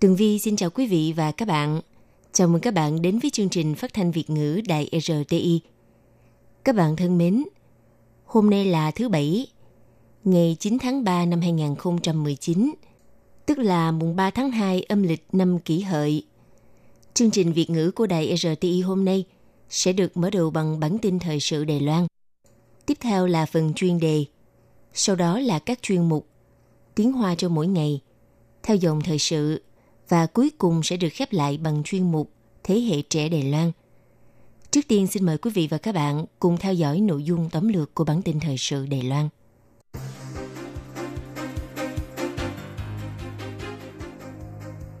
[0.00, 1.80] Tường Vi xin chào quý vị và các bạn.
[2.32, 5.60] Chào mừng các bạn đến với chương trình phát thanh Việt ngữ Đài RTI.
[6.64, 7.44] Các bạn thân mến,
[8.24, 9.46] hôm nay là thứ Bảy,
[10.24, 12.74] ngày 9 tháng 3 năm 2019,
[13.46, 16.26] tức là mùng 3 tháng 2 âm lịch năm kỷ hợi.
[17.14, 19.24] Chương trình Việt ngữ của Đài RTI hôm nay
[19.70, 22.06] sẽ được mở đầu bằng bản tin thời sự Đài Loan.
[22.86, 24.24] Tiếp theo là phần chuyên đề,
[24.92, 26.26] sau đó là các chuyên mục
[26.94, 28.00] Tiếng Hoa cho mỗi ngày,
[28.62, 29.62] theo dòng thời sự
[30.08, 32.30] và cuối cùng sẽ được khép lại bằng chuyên mục
[32.64, 33.72] Thế hệ trẻ Đài Loan.
[34.70, 37.68] Trước tiên xin mời quý vị và các bạn cùng theo dõi nội dung tóm
[37.68, 39.28] lược của bản tin thời sự Đài Loan.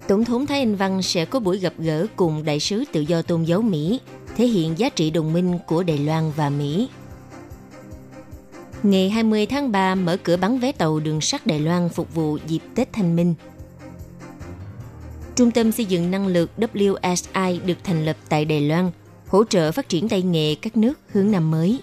[0.08, 3.22] Tổng thống Thái Anh Văn sẽ có buổi gặp gỡ cùng đại sứ tự do
[3.22, 4.00] tôn giáo Mỹ,
[4.36, 6.88] thể hiện giá trị đồng minh của Đài Loan và Mỹ.
[8.82, 12.38] Ngày 20 tháng 3 mở cửa bán vé tàu đường sắt Đài Loan phục vụ
[12.46, 13.34] dịp Tết Thanh Minh.
[15.38, 18.90] Trung tâm xây dựng năng lực WSI được thành lập tại Đài Loan,
[19.26, 21.80] hỗ trợ phát triển tay nghề các nước hướng năm mới.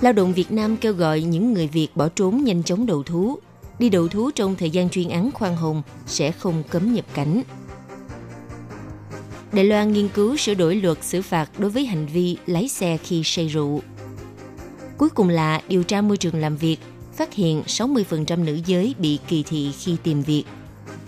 [0.00, 3.38] Lao động Việt Nam kêu gọi những người Việt bỏ trốn nhanh chóng đầu thú.
[3.78, 7.42] Đi đầu thú trong thời gian chuyên án khoan hồng sẽ không cấm nhập cảnh.
[9.52, 12.96] Đài Loan nghiên cứu sửa đổi luật xử phạt đối với hành vi lái xe
[12.96, 13.82] khi say rượu.
[14.98, 16.78] Cuối cùng là điều tra môi trường làm việc,
[17.16, 20.44] phát hiện 60% nữ giới bị kỳ thị khi tìm việc.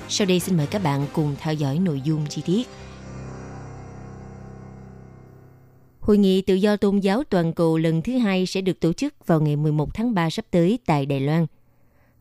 [0.09, 2.69] Sau đây xin mời các bạn cùng theo dõi nội dung chi tiết.
[6.01, 9.27] Hội nghị tự do tôn giáo toàn cầu lần thứ hai sẽ được tổ chức
[9.27, 11.47] vào ngày 11 tháng 3 sắp tới tại Đài Loan.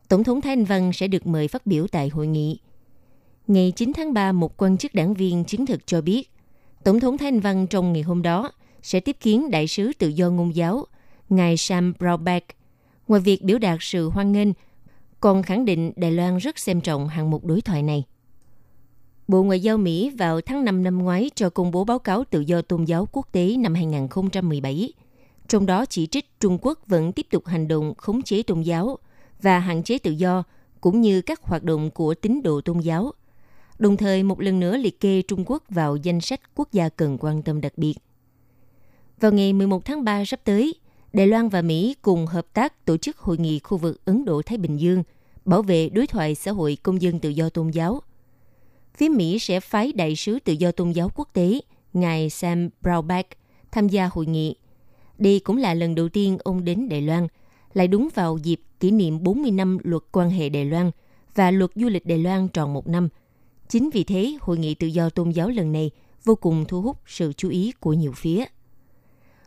[0.08, 2.58] Tổng thống Thái Anh Văn sẽ được mời phát biểu tại hội nghị.
[3.46, 6.30] Ngày 9 tháng 3, một quan chức đảng viên chứng thực cho biết,
[6.84, 8.52] Tổng thống Thái Anh Văn trong ngày hôm đó
[8.82, 10.86] sẽ tiếp kiến đại sứ tự do ngôn giáo,
[11.28, 12.40] ngài Sam Brownback.
[13.08, 14.48] Ngoài việc biểu đạt sự hoan nghênh,
[15.26, 18.04] còn khẳng định Đài Loan rất xem trọng hạng mục đối thoại này.
[19.28, 22.40] Bộ Ngoại giao Mỹ vào tháng 5 năm ngoái cho công bố báo cáo tự
[22.40, 24.92] do tôn giáo quốc tế năm 2017.
[25.48, 28.98] Trong đó chỉ trích Trung Quốc vẫn tiếp tục hành động khống chế tôn giáo
[29.42, 30.42] và hạn chế tự do,
[30.80, 33.12] cũng như các hoạt động của tín đồ tôn giáo.
[33.78, 37.18] Đồng thời một lần nữa liệt kê Trung Quốc vào danh sách quốc gia cần
[37.20, 37.94] quan tâm đặc biệt.
[39.20, 40.74] Vào ngày 11 tháng 3 sắp tới,
[41.12, 44.58] Đài Loan và Mỹ cùng hợp tác tổ chức hội nghị khu vực Ấn Độ-Thái
[44.58, 45.02] Bình Dương
[45.46, 48.00] bảo vệ đối thoại xã hội công dân tự do tôn giáo.
[48.94, 51.60] Phía Mỹ sẽ phái đại sứ tự do tôn giáo quốc tế,
[51.92, 53.24] ngài Sam Brownback,
[53.72, 54.56] tham gia hội nghị.
[55.18, 57.26] Đây cũng là lần đầu tiên ông đến Đài Loan,
[57.74, 60.90] lại đúng vào dịp kỷ niệm 40 năm luật quan hệ Đài Loan
[61.34, 63.08] và luật du lịch Đài Loan tròn một năm.
[63.68, 65.90] Chính vì thế, hội nghị tự do tôn giáo lần này
[66.24, 68.44] vô cùng thu hút sự chú ý của nhiều phía.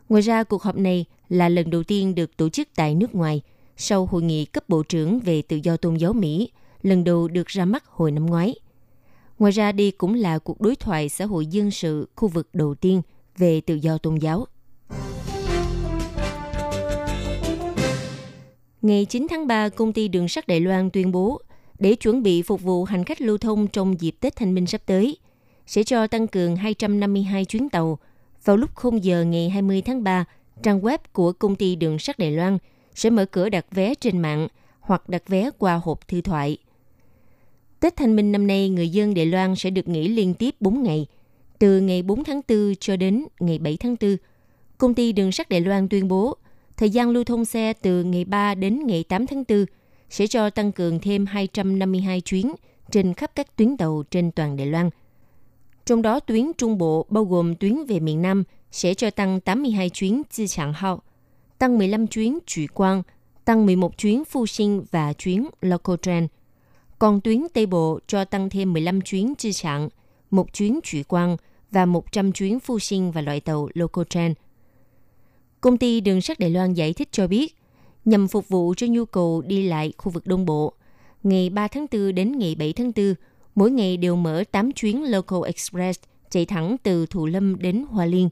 [0.08, 3.42] Ngoài ra, cuộc họp này là lần đầu tiên được tổ chức tại nước ngoài
[3.80, 6.50] sau hội nghị cấp bộ trưởng về tự do tôn giáo Mỹ,
[6.82, 8.54] lần đầu được ra mắt hồi năm ngoái.
[9.38, 12.74] Ngoài ra, đây cũng là cuộc đối thoại xã hội dân sự khu vực đầu
[12.74, 13.02] tiên
[13.36, 14.46] về tự do tôn giáo.
[18.82, 21.40] Ngày 9 tháng 3, công ty đường sắt Đài Loan tuyên bố
[21.78, 24.80] để chuẩn bị phục vụ hành khách lưu thông trong dịp Tết Thanh Minh sắp
[24.86, 25.16] tới,
[25.66, 27.98] sẽ cho tăng cường 252 chuyến tàu
[28.44, 30.24] vào lúc 0 giờ ngày 20 tháng 3
[30.62, 32.58] trang web của công ty đường sắt Đài Loan
[33.00, 34.48] sẽ mở cửa đặt vé trên mạng
[34.80, 36.58] hoặc đặt vé qua hộp thư thoại.
[37.80, 40.82] Tết Thanh Minh năm nay, người dân Đài Loan sẽ được nghỉ liên tiếp 4
[40.82, 41.06] ngày,
[41.58, 44.16] từ ngày 4 tháng 4 cho đến ngày 7 tháng 4.
[44.78, 46.36] Công ty đường sắt Đài Loan tuyên bố,
[46.76, 49.64] thời gian lưu thông xe từ ngày 3 đến ngày 8 tháng 4
[50.10, 52.52] sẽ cho tăng cường thêm 252 chuyến
[52.90, 54.90] trên khắp các tuyến tàu trên toàn Đài Loan.
[55.86, 59.90] Trong đó tuyến Trung Bộ bao gồm tuyến về miền Nam sẽ cho tăng 82
[59.90, 61.02] chuyến Chi Trạng Hao,
[61.60, 63.02] tăng 15 chuyến Chủ Quang,
[63.44, 66.26] tăng 11 chuyến Phu Sinh và chuyến Local Train.
[66.98, 69.88] Còn tuyến Tây Bộ cho tăng thêm 15 chuyến Chi Trạng,
[70.30, 71.36] một chuyến Chủ Quang
[71.70, 74.34] và 100 chuyến Phu Sinh và loại tàu Local Train.
[75.60, 77.56] Công ty Đường sắt Đài Loan giải thích cho biết,
[78.04, 80.72] nhằm phục vụ cho nhu cầu đi lại khu vực Đông Bộ,
[81.22, 83.14] ngày 3 tháng 4 đến ngày 7 tháng 4,
[83.54, 88.06] mỗi ngày đều mở 8 chuyến Local Express chạy thẳng từ Thủ Lâm đến Hoa
[88.06, 88.28] Liên.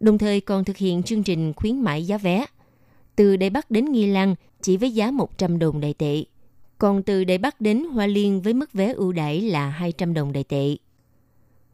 [0.00, 2.46] Đồng thời còn thực hiện chương trình khuyến mãi giá vé.
[3.16, 6.24] Từ Đài Bắc đến Nghi Lan chỉ với giá 100 đồng đại tệ.
[6.78, 10.32] Còn từ Đài Bắc đến Hoa Liên với mức vé ưu đãi là 200 đồng
[10.32, 10.76] đại tệ.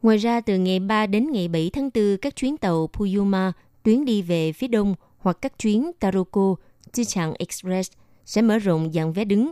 [0.01, 3.53] Ngoài ra, từ ngày 3 đến ngày 7 tháng 4, các chuyến tàu Puyuma
[3.83, 6.55] tuyến đi về phía đông hoặc các chuyến Taroko,
[6.91, 7.91] Chichang Express
[8.25, 9.51] sẽ mở rộng dạng vé đứng.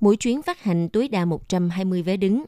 [0.00, 2.44] Mỗi chuyến phát hành tối đa 120 vé đứng.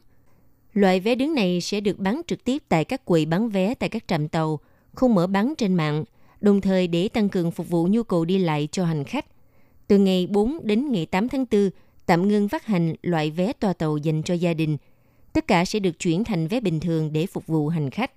[0.73, 3.89] Loại vé đứng này sẽ được bán trực tiếp tại các quầy bán vé tại
[3.89, 4.59] các trạm tàu,
[4.93, 6.03] không mở bán trên mạng,
[6.41, 9.25] đồng thời để tăng cường phục vụ nhu cầu đi lại cho hành khách.
[9.87, 11.69] Từ ngày 4 đến ngày 8 tháng 4,
[12.05, 14.77] tạm ngưng phát hành loại vé toa tàu dành cho gia đình.
[15.33, 18.11] Tất cả sẽ được chuyển thành vé bình thường để phục vụ hành khách.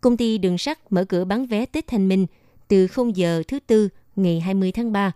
[0.00, 2.26] Công ty đường sắt mở cửa bán vé Tết Thanh Minh
[2.68, 5.12] từ 0 giờ thứ Tư ngày 20 tháng 3.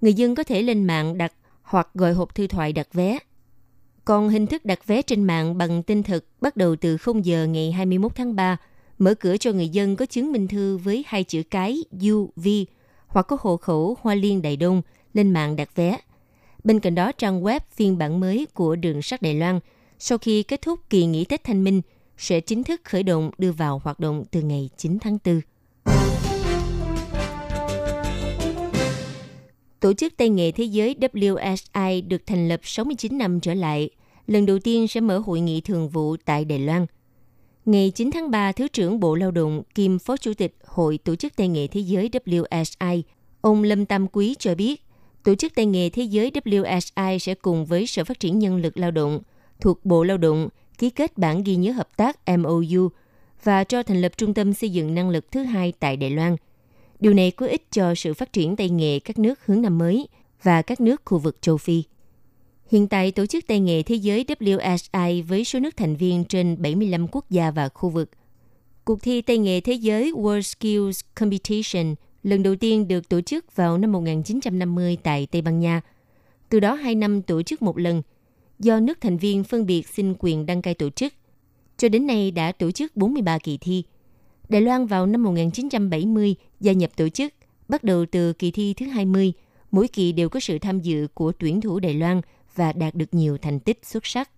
[0.00, 3.18] Người dân có thể lên mạng đặt hoặc gọi hộp thư thoại đặt vé.
[4.04, 7.46] Còn hình thức đặt vé trên mạng bằng tin thực bắt đầu từ 0 giờ
[7.46, 8.56] ngày 21 tháng 3,
[9.02, 12.48] mở cửa cho người dân có chứng minh thư với hai chữ cái UV
[13.06, 14.82] hoặc có hộ khẩu Hoa Liên Đại Đông
[15.14, 15.98] lên mạng đặt vé.
[16.64, 19.60] Bên cạnh đó, trang web phiên bản mới của đường sắt Đài Loan
[19.98, 21.82] sau khi kết thúc kỳ nghỉ Tết Thanh Minh
[22.16, 25.40] sẽ chính thức khởi động đưa vào hoạt động từ ngày 9 tháng 4.
[29.80, 33.90] Tổ chức Tay nghề Thế giới WSI được thành lập 69 năm trở lại,
[34.26, 36.86] lần đầu tiên sẽ mở hội nghị thường vụ tại Đài Loan.
[37.64, 41.16] Ngày 9 tháng 3, Thứ trưởng Bộ Lao động kiêm Phó Chủ tịch Hội Tổ
[41.16, 43.02] chức Tay nghề Thế giới WSI,
[43.40, 44.82] ông Lâm Tam Quý cho biết,
[45.24, 48.76] Tổ chức Tay nghề Thế giới WSI sẽ cùng với Sở Phát triển Nhân lực
[48.76, 49.20] Lao động
[49.60, 50.48] thuộc Bộ Lao động
[50.78, 52.88] ký kết bản ghi nhớ hợp tác MOU
[53.44, 56.36] và cho thành lập trung tâm xây dựng năng lực thứ hai tại Đài Loan.
[57.00, 60.08] Điều này có ích cho sự phát triển tay nghề các nước hướng năm mới
[60.42, 61.82] và các nước khu vực châu Phi.
[62.72, 66.62] Hiện tại, Tổ chức Tay nghề Thế giới WSI với số nước thành viên trên
[66.62, 68.10] 75 quốc gia và khu vực.
[68.84, 73.56] Cuộc thi Tay nghề Thế giới World Skills Competition lần đầu tiên được tổ chức
[73.56, 75.80] vào năm 1950 tại Tây Ban Nha.
[76.48, 78.02] Từ đó hai năm tổ chức một lần,
[78.58, 81.12] do nước thành viên phân biệt xin quyền đăng cai tổ chức.
[81.76, 83.82] Cho đến nay đã tổ chức 43 kỳ thi.
[84.48, 87.32] Đài Loan vào năm 1970 gia nhập tổ chức,
[87.68, 89.32] bắt đầu từ kỳ thi thứ 20,
[89.70, 92.20] mỗi kỳ đều có sự tham dự của tuyển thủ Đài Loan
[92.56, 94.30] và đạt được nhiều thành tích xuất sắc.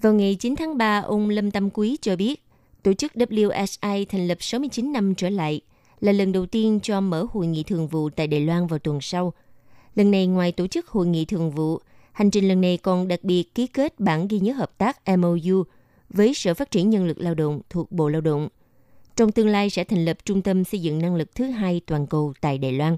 [0.00, 2.42] Vào ngày 9 tháng 3, ông Lâm Tâm Quý cho biết,
[2.82, 5.60] tổ chức WSI thành lập 69 năm trở lại
[6.00, 9.00] là lần đầu tiên cho mở hội nghị thường vụ tại Đài Loan vào tuần
[9.00, 9.32] sau.
[9.94, 11.78] Lần này ngoài tổ chức hội nghị thường vụ,
[12.12, 15.64] hành trình lần này còn đặc biệt ký kết bản ghi nhớ hợp tác MOU
[16.08, 18.48] với Sở Phát triển Nhân lực Lao động thuộc Bộ Lao động.
[19.16, 22.06] Trong tương lai sẽ thành lập trung tâm xây dựng năng lực thứ hai toàn
[22.06, 22.96] cầu tại Đài Loan.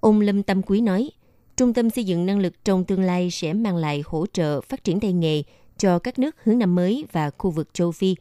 [0.00, 1.10] Ông Lâm Tâm Quý nói,
[1.56, 4.84] Trung tâm xây dựng năng lực trong tương lai sẽ mang lại hỗ trợ phát
[4.84, 5.42] triển tay nghề
[5.78, 8.16] cho các nước hướng năm mới và khu vực châu Phi.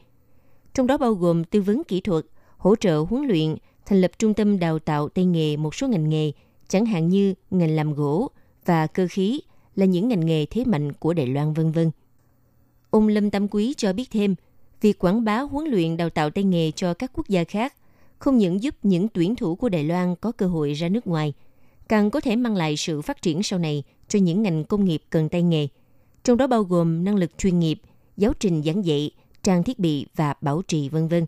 [0.74, 2.26] Trong đó bao gồm tư vấn kỹ thuật,
[2.58, 3.56] hỗ trợ huấn luyện,
[3.86, 6.32] thành lập trung tâm đào tạo tay nghề một số ngành nghề,
[6.68, 8.30] chẳng hạn như ngành làm gỗ
[8.66, 9.42] và cơ khí
[9.76, 11.92] là những ngành nghề thế mạnh của Đài Loan vân vân.
[12.90, 14.36] Ông Lâm Tâm Quý cho biết thêm,
[14.82, 17.74] việc quảng bá huấn luyện đào tạo tay nghề cho các quốc gia khác
[18.20, 21.34] không những giúp những tuyển thủ của Đài Loan có cơ hội ra nước ngoài–
[21.92, 25.04] càng có thể mang lại sự phát triển sau này cho những ngành công nghiệp
[25.10, 25.68] cần tay nghề,
[26.24, 27.80] trong đó bao gồm năng lực chuyên nghiệp,
[28.18, 29.12] giáo trình giảng dạy,
[29.44, 31.26] trang thiết bị và bảo trì vân vân.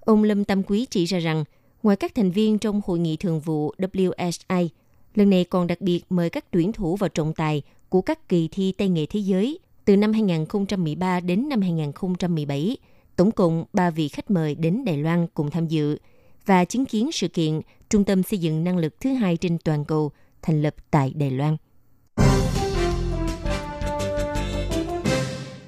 [0.00, 1.44] Ông Lâm Tâm Quý chỉ ra rằng,
[1.82, 4.68] ngoài các thành viên trong hội nghị thường vụ WSI,
[5.14, 8.48] lần này còn đặc biệt mời các tuyển thủ vào trọng tài của các kỳ
[8.48, 12.76] thi tay nghề thế giới từ năm 2013 đến năm 2017.
[13.16, 15.98] Tổng cộng 3 vị khách mời đến Đài Loan cùng tham dự
[16.46, 17.60] và chứng kiến sự kiện
[17.92, 21.30] Trung tâm xây dựng năng lực thứ hai trên toàn cầu thành lập tại Đài
[21.30, 21.56] Loan.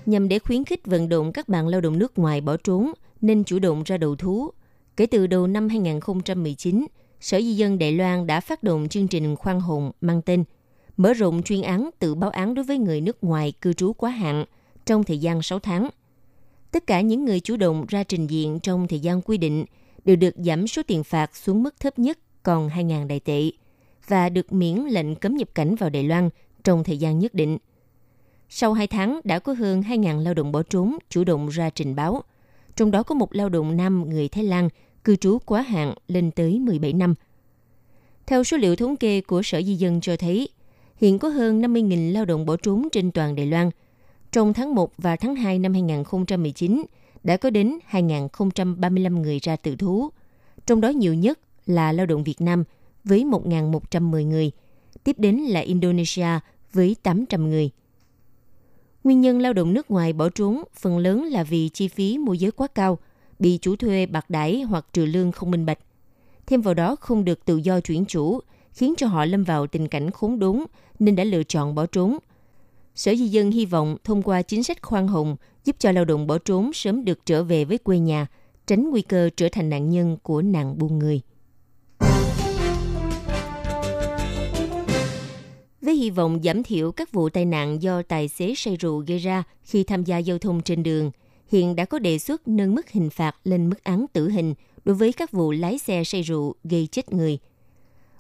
[0.06, 3.44] Nhằm để khuyến khích vận động các bạn lao động nước ngoài bỏ trốn nên
[3.44, 4.50] chủ động ra đầu thú.
[4.96, 6.86] Kể từ đầu năm 2019,
[7.20, 10.44] Sở Di dân Đài Loan đã phát động chương trình khoan hồng mang tên
[10.96, 14.10] mở rộng chuyên án tự báo án đối với người nước ngoài cư trú quá
[14.10, 14.44] hạn
[14.86, 15.88] trong thời gian 6 tháng.
[16.70, 19.64] Tất cả những người chủ động ra trình diện trong thời gian quy định–
[20.04, 23.50] đều được giảm số tiền phạt xuống mức thấp nhất còn 2.000 đại tệ
[24.08, 26.30] và được miễn lệnh cấm nhập cảnh vào Đài Loan
[26.64, 27.58] trong thời gian nhất định.
[28.48, 31.94] Sau 2 tháng đã có hơn 2.000 lao động bỏ trốn chủ động ra trình
[31.94, 32.22] báo.
[32.76, 34.68] Trong đó có một lao động nam người Thái Lan
[35.04, 37.14] cư trú quá hạn lên tới 17 năm.
[38.26, 40.48] Theo số liệu thống kê của Sở Di dân cho thấy,
[40.96, 43.70] hiện có hơn 50.000 lao động bỏ trốn trên toàn Đài Loan.
[44.32, 46.82] Trong tháng 1 và tháng 2 năm 2019,
[47.24, 50.08] đã có đến 2.035 người ra tự thú,
[50.66, 52.64] trong đó nhiều nhất là lao động Việt Nam
[53.04, 54.50] với 1.110 người,
[55.04, 56.28] tiếp đến là Indonesia
[56.72, 57.70] với 800 người.
[59.04, 62.38] Nguyên nhân lao động nước ngoài bỏ trốn phần lớn là vì chi phí môi
[62.38, 62.98] giới quá cao,
[63.38, 65.78] bị chủ thuê bạc đãi hoặc trừ lương không minh bạch.
[66.46, 68.40] Thêm vào đó không được tự do chuyển chủ,
[68.72, 70.64] khiến cho họ lâm vào tình cảnh khốn đốn
[70.98, 72.18] nên đã lựa chọn bỏ trốn.
[72.94, 76.26] Sở Di dân hy vọng thông qua chính sách khoan hồng giúp cho lao động
[76.26, 78.26] bỏ trốn sớm được trở về với quê nhà,
[78.66, 81.20] tránh nguy cơ trở thành nạn nhân của nạn buôn người.
[85.80, 89.18] Với hy vọng giảm thiểu các vụ tai nạn do tài xế say rượu gây
[89.18, 91.10] ra khi tham gia giao thông trên đường,
[91.48, 94.94] hiện đã có đề xuất nâng mức hình phạt lên mức án tử hình đối
[94.94, 97.38] với các vụ lái xe say rượu gây chết người.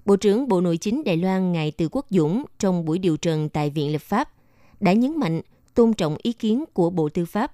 [0.04, 3.48] Bộ trưởng Bộ Nội chính Đài Loan Ngài Từ Quốc Dũng trong buổi điều trần
[3.48, 4.28] tại Viện Lập pháp
[4.80, 5.40] đã nhấn mạnh
[5.74, 7.52] tôn trọng ý kiến của Bộ Tư pháp.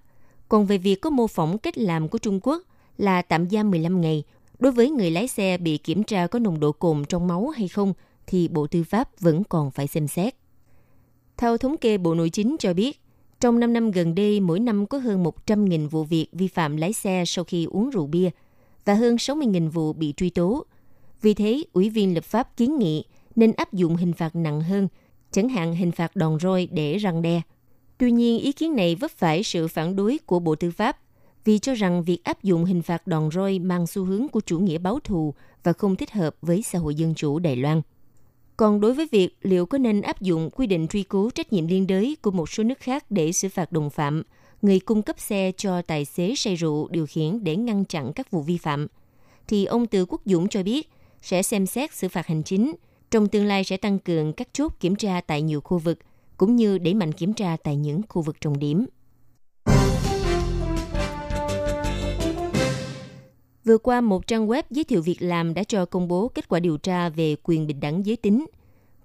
[0.48, 2.62] Còn về việc có mô phỏng cách làm của Trung Quốc
[2.98, 4.24] là tạm giam 15 ngày
[4.58, 7.68] đối với người lái xe bị kiểm tra có nồng độ cồn trong máu hay
[7.68, 7.92] không
[8.26, 10.34] thì Bộ Tư pháp vẫn còn phải xem xét.
[11.36, 13.00] Theo thống kê Bộ Nội chính cho biết,
[13.40, 16.92] trong 5 năm gần đây, mỗi năm có hơn 100.000 vụ việc vi phạm lái
[16.92, 18.30] xe sau khi uống rượu bia
[18.84, 20.64] và hơn 60.000 vụ bị truy tố.
[21.22, 23.04] Vì thế, Ủy viên lập pháp kiến nghị
[23.36, 24.88] nên áp dụng hình phạt nặng hơn,
[25.32, 27.40] chẳng hạn hình phạt đòn roi để răng đe.
[27.98, 30.96] Tuy nhiên, ý kiến này vấp phải sự phản đối của Bộ Tư pháp
[31.44, 34.58] vì cho rằng việc áp dụng hình phạt đòn roi mang xu hướng của chủ
[34.58, 37.82] nghĩa báo thù và không thích hợp với xã hội dân chủ Đài Loan.
[38.56, 41.66] Còn đối với việc liệu có nên áp dụng quy định truy cứu trách nhiệm
[41.66, 44.22] liên đới của một số nước khác để xử phạt đồng phạm,
[44.62, 48.30] người cung cấp xe cho tài xế say rượu điều khiển để ngăn chặn các
[48.30, 48.86] vụ vi phạm,
[49.48, 50.90] thì ông Từ Quốc Dũng cho biết
[51.22, 52.74] sẽ xem xét xử phạt hành chính.
[53.10, 55.98] Trong tương lai sẽ tăng cường các chốt kiểm tra tại nhiều khu vực,
[56.36, 58.86] cũng như đẩy mạnh kiểm tra tại những khu vực trọng điểm.
[63.64, 66.60] Vừa qua, một trang web giới thiệu việc làm đã cho công bố kết quả
[66.60, 68.46] điều tra về quyền bình đẳng giới tính.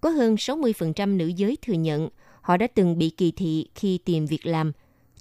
[0.01, 2.09] Có hơn 60% nữ giới thừa nhận
[2.41, 4.71] họ đã từng bị kỳ thị khi tìm việc làm,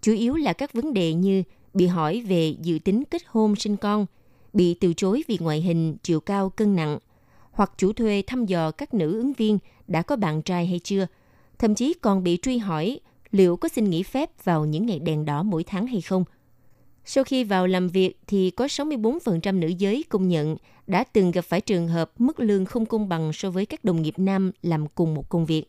[0.00, 1.42] chủ yếu là các vấn đề như
[1.74, 4.06] bị hỏi về dự tính kết hôn sinh con,
[4.52, 6.98] bị từ chối vì ngoại hình, chiều cao, cân nặng,
[7.54, 11.06] hoặc chủ thuê thăm dò các nữ ứng viên đã có bạn trai hay chưa,
[11.58, 15.24] thậm chí còn bị truy hỏi liệu có xin nghỉ phép vào những ngày đèn
[15.24, 16.24] đỏ mỗi tháng hay không–
[17.04, 20.56] sau khi vào làm việc thì có 64% nữ giới công nhận
[20.86, 24.02] đã từng gặp phải trường hợp mức lương không công bằng so với các đồng
[24.02, 25.64] nghiệp nam làm cùng một công việc.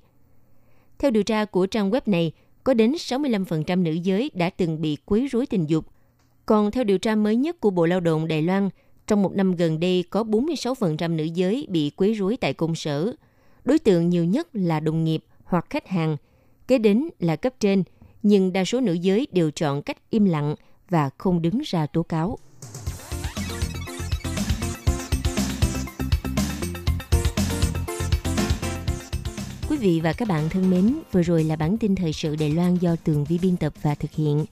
[0.99, 2.31] Theo điều tra của trang web này,
[2.63, 5.85] có đến 65% nữ giới đã từng bị quấy rối tình dục.
[6.45, 8.69] Còn theo điều tra mới nhất của Bộ Lao động Đài Loan,
[9.07, 13.13] trong một năm gần đây có 46% nữ giới bị quấy rối tại công sở.
[13.65, 16.17] Đối tượng nhiều nhất là đồng nghiệp hoặc khách hàng,
[16.67, 17.83] kế đến là cấp trên,
[18.24, 20.55] nhưng đa số nữ giới đều chọn cách im lặng
[20.89, 22.38] và không đứng ra tố cáo.
[29.69, 32.50] Quý vị và các bạn thân mến, vừa rồi là bản tin thời sự Đài
[32.50, 34.45] Loan do Tường Vi biên tập và thực hiện.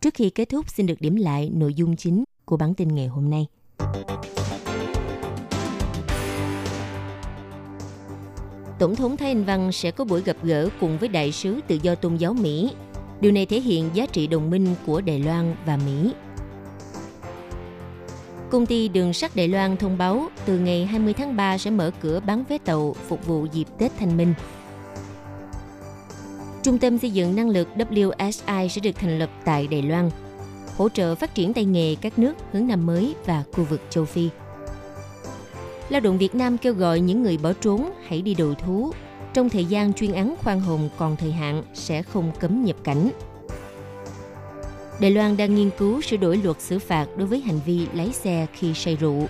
[0.00, 3.06] Trước khi kết thúc, xin được điểm lại nội dung chính của bản tin ngày
[3.06, 3.46] hôm nay.
[8.78, 11.78] Tổng thống Thái Anh Văn sẽ có buổi gặp gỡ cùng với đại sứ tự
[11.82, 12.70] do tôn giáo Mỹ
[13.24, 16.12] Điều này thể hiện giá trị đồng minh của Đài Loan và Mỹ.
[18.50, 21.90] Công ty đường sắt Đài Loan thông báo từ ngày 20 tháng 3 sẽ mở
[22.00, 24.34] cửa bán vé tàu phục vụ dịp Tết Thanh Minh.
[26.62, 30.10] Trung tâm xây dựng năng lực WSI sẽ được thành lập tại Đài Loan,
[30.76, 34.04] hỗ trợ phát triển tay nghề các nước hướng năm mới và khu vực châu
[34.04, 34.28] Phi.
[35.88, 38.92] Lao động Việt Nam kêu gọi những người bỏ trốn hãy đi đầu thú
[39.34, 43.10] trong thời gian chuyên án khoan hồng còn thời hạn sẽ không cấm nhập cảnh.
[45.00, 48.12] Đài Loan đang nghiên cứu sửa đổi luật xử phạt đối với hành vi lái
[48.12, 49.26] xe khi say rượu.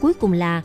[0.00, 0.62] Cuối cùng là,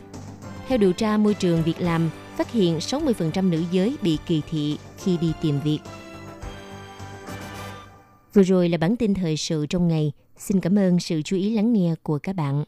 [0.68, 4.78] theo điều tra môi trường việc làm, phát hiện 60% nữ giới bị kỳ thị
[4.98, 5.78] khi đi tìm việc.
[8.36, 10.12] Vừa rồi là bản tin thời sự trong ngày.
[10.38, 12.64] Xin cảm ơn sự chú ý lắng nghe của các bạn.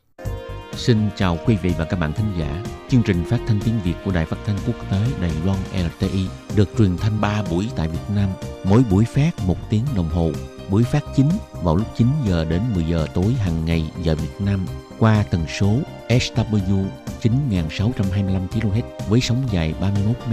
[0.76, 2.62] Xin chào quý vị và các bạn thính giả.
[2.88, 6.26] Chương trình phát thanh tiếng Việt của Đài Phát thanh Quốc tế Đài Loan LTI
[6.56, 8.28] được truyền thanh 3 buổi tại Việt Nam,
[8.64, 10.30] mỗi buổi phát 1 tiếng đồng hồ.
[10.70, 11.28] Buổi phát chính
[11.62, 14.66] vào lúc 9 giờ đến 10 giờ tối hàng ngày giờ Việt Nam
[14.98, 15.74] qua tần số
[16.08, 16.84] SW
[17.20, 20.32] 9625 kHz với sóng dài 31 m.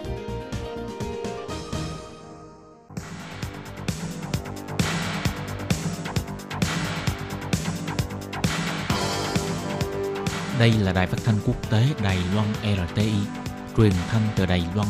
[10.61, 13.13] Đây là đài phát thanh quốc tế Đài Loan RTI,
[13.77, 14.87] truyền thanh từ Đài Loan.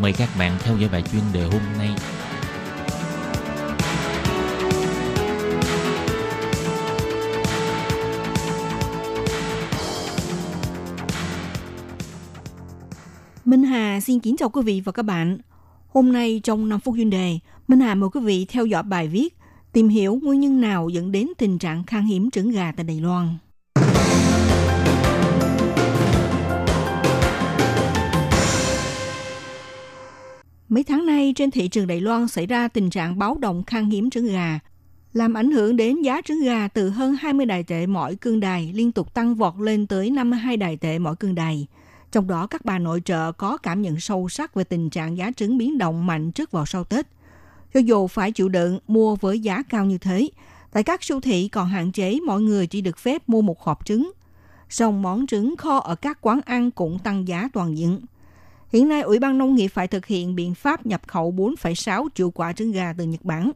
[0.00, 1.90] Mời các bạn theo dõi bài chuyên đề hôm nay.
[13.44, 15.38] Minh Hà xin kính chào quý vị và các bạn.
[15.88, 19.08] Hôm nay trong 5 phút chuyên đề, Minh Hà mời quý vị theo dõi bài
[19.08, 19.36] viết
[19.72, 23.00] Tìm hiểu nguyên nhân nào dẫn đến tình trạng khan hiếm trứng gà tại Đài
[23.00, 23.36] Loan.
[30.72, 33.90] Mấy tháng nay, trên thị trường Đài Loan xảy ra tình trạng báo động khan
[33.90, 34.58] hiếm trứng gà,
[35.12, 38.72] làm ảnh hưởng đến giá trứng gà từ hơn 20 đài tệ mỗi cương đài
[38.74, 41.66] liên tục tăng vọt lên tới 52 đài tệ mỗi cương đài.
[42.12, 45.30] Trong đó, các bà nội trợ có cảm nhận sâu sắc về tình trạng giá
[45.36, 47.06] trứng biến động mạnh trước vào sau Tết.
[47.74, 50.28] Cho dù phải chịu đựng mua với giá cao như thế,
[50.72, 53.86] tại các siêu thị còn hạn chế mọi người chỉ được phép mua một hộp
[53.86, 54.12] trứng.
[54.68, 58.00] Song món trứng kho ở các quán ăn cũng tăng giá toàn diện.
[58.72, 62.30] Hiện nay, Ủy ban Nông nghiệp phải thực hiện biện pháp nhập khẩu 4,6 triệu
[62.30, 63.50] quả trứng gà từ Nhật Bản,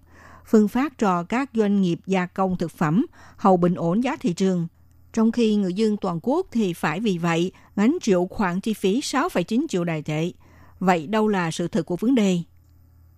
[0.47, 3.07] phương phát cho các doanh nghiệp gia công thực phẩm,
[3.37, 4.67] hầu bình ổn giá thị trường.
[5.13, 9.01] Trong khi người dân toàn quốc thì phải vì vậy gánh chịu khoản chi phí
[9.01, 10.33] 6,9 triệu đài tệ.
[10.79, 12.39] Vậy đâu là sự thật của vấn đề?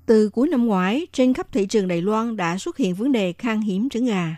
[0.07, 3.33] Từ cuối năm ngoái, trên khắp thị trường Đài Loan đã xuất hiện vấn đề
[3.33, 4.37] khan hiếm trứng gà.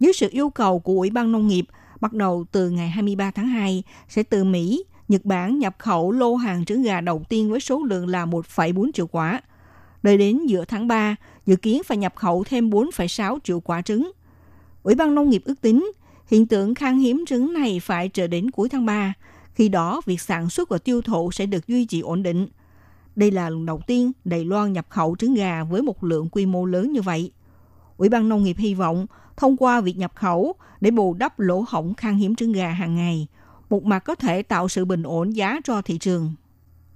[0.00, 1.64] Dưới sự yêu cầu của Ủy ban Nông nghiệp,
[2.00, 6.34] bắt đầu từ ngày 23 tháng 2, sẽ từ Mỹ, Nhật Bản nhập khẩu lô
[6.34, 9.40] hàng trứng gà đầu tiên với số lượng là 1,4 triệu quả.
[10.02, 14.12] Đợi đến giữa tháng 3, dự kiến phải nhập khẩu thêm 4,6 triệu quả trứng.
[14.82, 15.92] Ủy ban Nông nghiệp ước tính,
[16.26, 19.14] hiện tượng khan hiếm trứng này phải chờ đến cuối tháng 3.
[19.54, 22.48] Khi đó, việc sản xuất và tiêu thụ sẽ được duy trì ổn định.
[23.16, 26.46] Đây là lần đầu tiên Đài Loan nhập khẩu trứng gà với một lượng quy
[26.46, 27.30] mô lớn như vậy.
[27.96, 31.64] Ủy ban Nông nghiệp hy vọng thông qua việc nhập khẩu để bù đắp lỗ
[31.68, 33.26] hổng khan hiếm trứng gà hàng ngày,
[33.70, 36.32] một mặt có thể tạo sự bình ổn giá cho thị trường.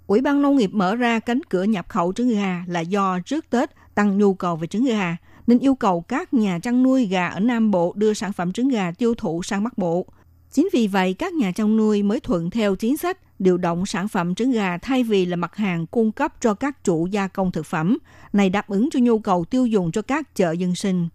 [0.07, 3.51] Ủy ban Nông nghiệp mở ra cánh cửa nhập khẩu trứng gà là do trước
[3.51, 7.29] Tết tăng nhu cầu về trứng gà, nên yêu cầu các nhà chăn nuôi gà
[7.29, 10.07] ở Nam Bộ đưa sản phẩm trứng gà tiêu thụ sang Bắc Bộ.
[10.53, 14.09] Chính vì vậy, các nhà chăn nuôi mới thuận theo chính sách điều động sản
[14.09, 17.53] phẩm trứng gà thay vì là mặt hàng cung cấp cho các chủ gia công
[17.53, 17.99] thực phẩm,
[18.33, 21.09] này đáp ứng cho nhu cầu tiêu dùng cho các chợ dân sinh.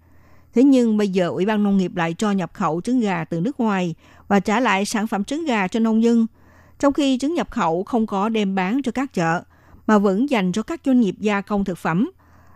[0.56, 3.42] Thế nhưng bây giờ Ủy ban Nông nghiệp lại cho nhập khẩu trứng gà từ
[3.42, 3.96] nước ngoài
[4.28, 6.26] và trả lại sản phẩm trứng gà cho nông dân,
[6.80, 9.44] trong khi trứng nhập khẩu không có đem bán cho các chợ,
[9.88, 12.12] mà vẫn dành cho các doanh nghiệp gia công thực phẩm,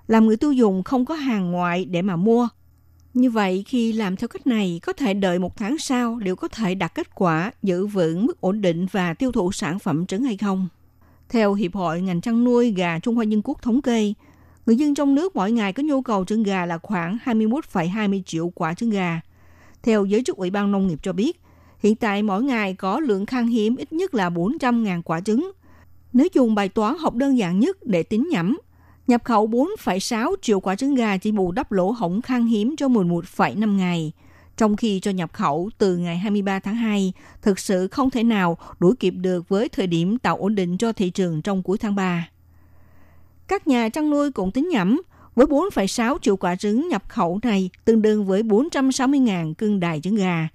[0.07, 2.47] làm người tiêu dùng không có hàng ngoại để mà mua.
[3.13, 6.47] Như vậy, khi làm theo cách này, có thể đợi một tháng sau liệu có
[6.47, 10.23] thể đạt kết quả giữ vững mức ổn định và tiêu thụ sản phẩm trứng
[10.23, 10.67] hay không?
[11.29, 14.13] Theo Hiệp hội ngành chăn nuôi gà Trung Hoa Dân Quốc thống kê,
[14.69, 18.49] người dân trong nước mỗi ngày có nhu cầu trứng gà là khoảng 21,20 triệu
[18.49, 19.21] quả trứng gà.
[19.83, 21.41] Theo giới chức Ủy ban Nông nghiệp cho biết,
[21.79, 25.51] hiện tại mỗi ngày có lượng khan hiếm ít nhất là 400.000 quả trứng.
[26.13, 28.59] Nếu dùng bài toán học đơn giản nhất để tính nhẩm,
[29.07, 32.87] nhập khẩu 4,6 triệu quả trứng gà chỉ bù đắp lỗ hổng khan hiếm cho
[32.87, 34.11] 11,5 ngày.
[34.57, 38.57] Trong khi cho nhập khẩu từ ngày 23 tháng 2, thực sự không thể nào
[38.79, 41.95] đuổi kịp được với thời điểm tạo ổn định cho thị trường trong cuối tháng
[41.95, 42.29] 3.
[43.49, 45.01] Các nhà chăn nuôi cũng tính nhẩm,
[45.35, 50.15] với 4,6 triệu quả trứng nhập khẩu này tương đương với 460.000 cân đài trứng
[50.15, 50.47] gà.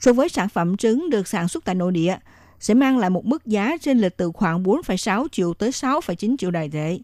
[0.00, 2.16] So với sản phẩm trứng được sản xuất tại nội địa,
[2.60, 6.50] sẽ mang lại một mức giá trên lịch từ khoảng 4,6 triệu tới 6,9 triệu
[6.50, 6.98] đài tệ.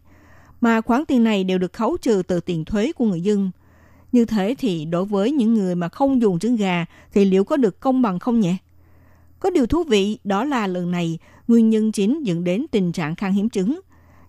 [0.61, 3.51] Mà khoản tiền này đều được khấu trừ từ tiền thuế của người dân.
[4.11, 7.57] Như thế thì đối với những người mà không dùng trứng gà thì liệu có
[7.57, 8.55] được công bằng không nhỉ?
[9.39, 13.15] Có điều thú vị đó là lần này nguyên nhân chính dẫn đến tình trạng
[13.15, 13.79] khan hiếm trứng.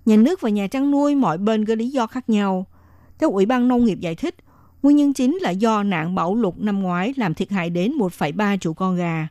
[0.08, 2.66] Nhà nước và nhà chăn nuôi mọi bên có lý do khác nhau.
[3.18, 4.34] Theo Ủy ban Nông nghiệp giải thích,
[4.82, 8.58] nguyên nhân chính là do nạn bão lụt năm ngoái làm thiệt hại đến 1,3
[8.58, 9.28] triệu con gà.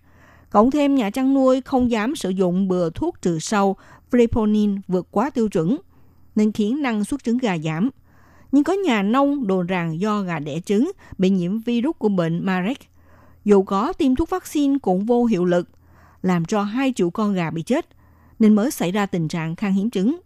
[0.50, 3.76] Cộng thêm nhà chăn nuôi không dám sử dụng bừa thuốc trừ sâu
[4.12, 5.78] Freponin vượt quá tiêu chuẩn,
[6.36, 7.90] nên khiến năng suất trứng gà giảm.
[8.52, 12.46] Nhưng có nhà nông đồn rằng do gà đẻ trứng bị nhiễm virus của bệnh
[12.46, 12.80] Marek.
[13.46, 15.70] Dù có tiêm thuốc vaccine cũng vô hiệu lực,
[16.22, 17.88] làm cho 2 triệu con gà bị chết,
[18.40, 20.18] nên mới xảy ra tình trạng khan hiếm trứng.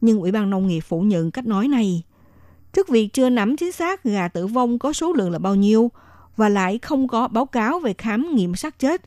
[0.00, 2.02] Nhưng Ủy ban Nông nghiệp phủ nhận cách nói này.
[2.72, 5.90] Trước việc chưa nắm chính xác gà tử vong có số lượng là bao nhiêu
[6.36, 9.02] và lại không có báo cáo về khám nghiệm xác chết,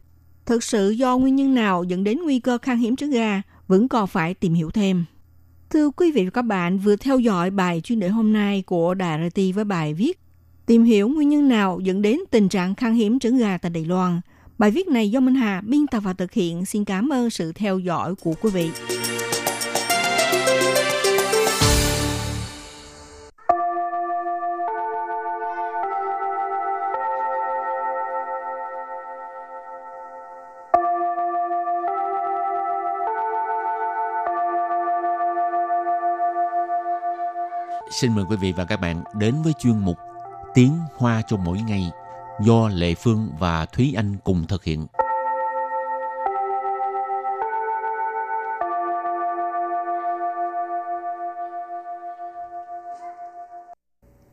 [0.46, 3.88] thực sự do nguyên nhân nào dẫn đến nguy cơ khan hiếm trứng gà vẫn
[3.88, 5.06] còn phải tìm hiểu thêm.
[5.70, 8.94] Thưa quý vị và các bạn, vừa theo dõi bài chuyên đề hôm nay của
[8.94, 10.20] Đài RT với bài viết
[10.66, 13.86] Tìm hiểu nguyên nhân nào dẫn đến tình trạng khan hiếm trứng gà tại Đài
[13.86, 14.22] Loan.
[14.58, 16.66] Bài viết này do Minh Hà biên tập và thực hiện.
[16.66, 18.70] Xin cảm ơn sự theo dõi của quý vị.
[37.94, 39.98] Xin mời quý vị và các bạn đến với chuyên mục
[40.54, 41.92] Tiếng Hoa cho mỗi ngày
[42.42, 44.86] do Lệ Phương và Thúy Anh cùng thực hiện.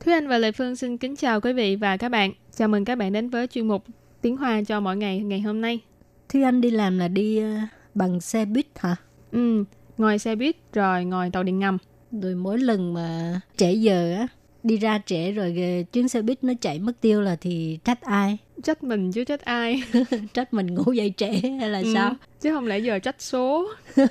[0.01, 2.33] Thúy Anh và Lệ Phương xin kính chào quý vị và các bạn.
[2.57, 3.85] Chào mừng các bạn đến với chuyên mục
[4.21, 5.81] Tiếng Hoa cho mỗi ngày ngày hôm nay.
[6.29, 8.97] Thúy Anh đi làm là đi uh, bằng xe buýt hả?
[9.33, 9.65] Ừ,
[9.99, 11.79] ngồi xe buýt rồi ngồi tàu điện ngầm
[12.13, 14.29] rồi mỗi lần mà trễ giờ á
[14.63, 15.57] đi ra trễ rồi
[15.93, 18.39] chuyến xe buýt nó chạy mất tiêu là thì trách ai?
[18.63, 19.83] Trách mình chứ trách ai?
[20.35, 22.15] Trách mình ngủ dậy trễ hay là ừ, sao?
[22.41, 23.69] chứ không lẽ giờ trách số?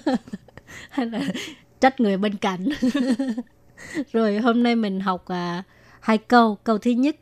[0.90, 1.22] Hay là
[1.80, 2.66] trách người bên cạnh?
[4.12, 5.64] Rồi hôm nay mình học à,
[6.00, 6.58] hai câu.
[6.64, 7.16] Câu thứ nhất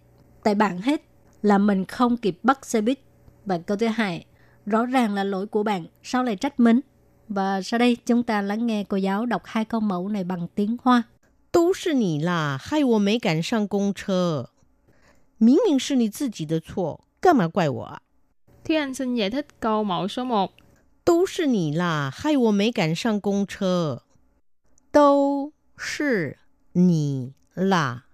[0.44, 1.02] tại bạn hết
[1.42, 3.00] là mình không kịp bắt xe buýt.
[3.46, 4.26] Và câu thứ hai
[4.66, 6.80] rõ ràng là lỗi của bạn sao lại trách mình
[7.29, 10.49] và sau đây chúng ta lắng nghe cô giáo đọc hai câu mẫu này bằng
[10.55, 11.05] tiếng Hoa.
[11.51, 14.51] 都是你啦，害我没赶上公车。
[15.39, 18.01] 明明是你自己的错，干嘛怪我啊？
[18.65, 20.51] Thúy Anh xin giải thích câu mẫu số 1.
[21.05, 24.03] 都是你啦，害我没赶上公车。
[24.91, 26.39] 都是
[26.73, 28.05] 你啦。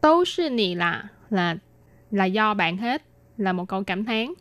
[0.00, 1.58] 都是你啦 là
[2.10, 3.02] là do bạn hết
[3.36, 4.34] là một câu cảm thán.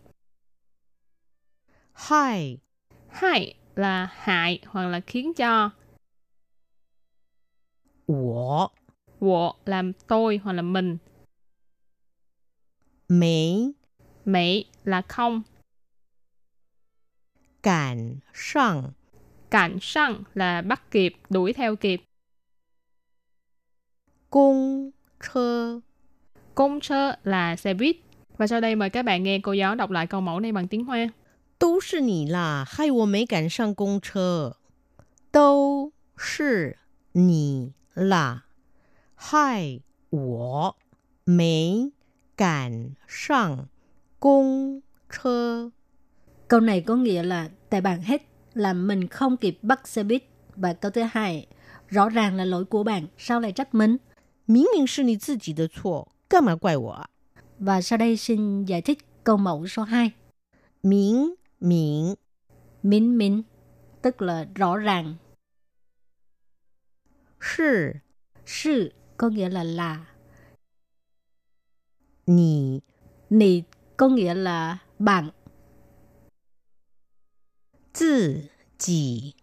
[1.94, 2.60] Hai.
[3.10, 5.71] Hai là hại hoặc là khiến cho.
[8.07, 8.69] Wo.
[9.21, 10.99] Wo làm tôi hoặc là mình.
[13.09, 13.73] Mỹ.
[14.25, 15.43] Mỹ là không.
[17.63, 18.91] Cản sang.
[19.51, 22.03] Cản sang là bắt kịp, đuổi theo kịp.
[24.31, 25.81] Cung chơ.
[26.55, 27.97] Cung chơ là xe buýt.
[28.37, 30.69] Và sau đây mời các bạn nghe cô giáo đọc lại câu mẫu này bằng
[30.69, 31.09] tiếng Hoa.
[31.60, 34.58] 都是你啦，害我没赶上公车。
[35.32, 36.78] 都是
[37.14, 38.46] 你啦，
[39.16, 40.76] 害我
[41.26, 41.92] 没
[42.36, 43.68] 赶上
[44.20, 45.72] 公车。
[46.48, 48.22] Câu này có nghĩa là tại bạn hết
[48.54, 50.24] là mình không kịp bắt xe buýt.
[50.56, 51.48] Và câu thứ hai,
[51.88, 53.98] rõ ràng là lỗi của bạn, sao lại trách mình?
[54.46, 57.06] 明明是你自己的错，干嘛怪我？
[57.60, 60.12] Và sau đây xin giải thích câu mẫu số 2.
[60.84, 62.15] 明 明
[62.83, 63.43] Minh minh
[64.03, 65.15] tức là rõ ràng.
[67.41, 67.93] Sư
[68.47, 70.07] Sư có nghĩa là là.
[72.27, 72.81] Nì
[73.31, 73.63] Nì
[73.97, 75.31] có nghĩa là bạn.
[78.01, 78.43] Tự
[78.79, 79.35] chỉ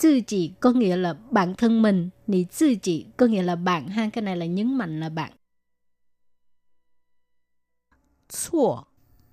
[0.00, 2.10] Tự chỉ có nghĩa là bản thân mình.
[2.26, 4.10] Nì tự chỉ có nghĩa là bạn ha.
[4.12, 5.32] Cái này là nhấn mạnh là bạn.
[8.28, 8.82] Chua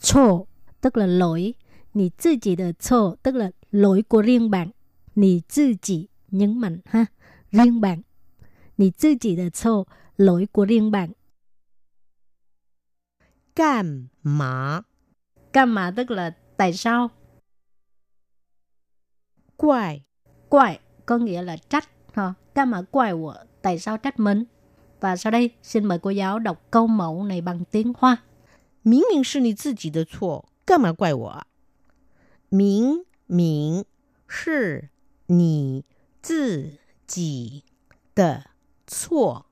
[0.02, 0.48] Chô
[0.82, 1.54] tức là lỗi.
[1.95, 4.71] Nì tự chỉ de chô tức là lỗi của riêng bạn.
[5.15, 7.07] Nì tự chỉ nhấn mạnh ha.
[7.53, 8.03] Riêng bạn.
[8.79, 9.85] Nì tự chỉ de chô
[10.17, 11.13] lỗi của riêng bạn.
[13.57, 14.81] Cam má
[15.53, 17.11] Cam mà tức là tại sao?
[19.57, 20.03] Quài
[20.49, 21.89] Quại có nghĩa là trách.
[22.13, 22.35] Ha.
[22.55, 24.45] Cam mà quài của tại sao trách mình?
[25.01, 28.17] Và sau đây xin mời cô giáo đọc câu mẫu này bằng tiếng Hoa.
[28.83, 31.47] 明明是你自己的错，干嘛怪我
[32.55, 32.55] 啊？
[32.55, 33.85] 明明
[34.27, 34.89] 是
[35.27, 35.85] 你
[36.21, 37.63] 自己
[38.15, 38.43] 的
[38.87, 39.47] 错，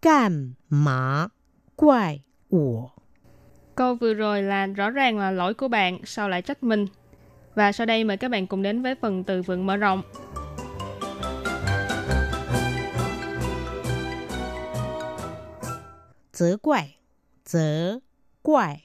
[0.00, 1.30] 干嘛
[1.74, 2.92] 怪我？
[3.74, 6.86] Câu vừa rồi là rõ ràng là lỗi của bạn, sao lại trách mình?
[7.54, 10.02] Và sau đây mời các bạn cùng đến với phần từ vựng mở rộng.
[16.32, 16.96] 责怪，
[17.46, 18.00] 责
[18.42, 18.76] 怪，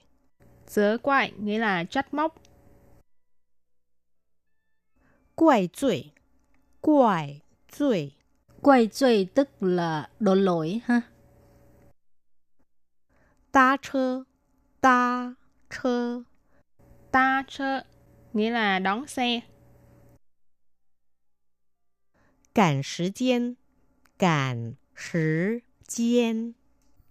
[0.68, 2.36] 责怪nghĩa là trách móc.
[5.36, 6.14] 怪罪，
[6.82, 8.14] 怪罪，
[8.62, 11.02] Quay罪tức là đổ lỗi ha.
[13.52, 14.26] 搭车，
[14.80, 15.36] 搭
[15.70, 16.24] 车，
[17.12, 17.84] Ta chơ
[18.34, 19.42] nghĩa là đón xe.
[22.54, 23.56] 赶时间，
[24.18, 26.54] 赶时间，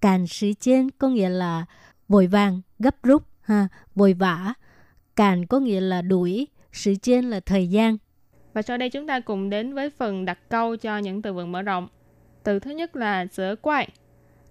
[0.01, 1.67] Càn时间có nghĩa là
[2.09, 4.55] vội vàng, gấp rút, ha, vội vã.
[5.17, 7.99] Càn có nghĩa là đuổi,时间là thời gian.
[8.56, 11.52] Và sau đây chúng ta cùng đến với phần đặt câu cho những từ vựng
[11.52, 11.88] mở rộng.
[12.44, 13.90] Từ thứ nhất là giở quay,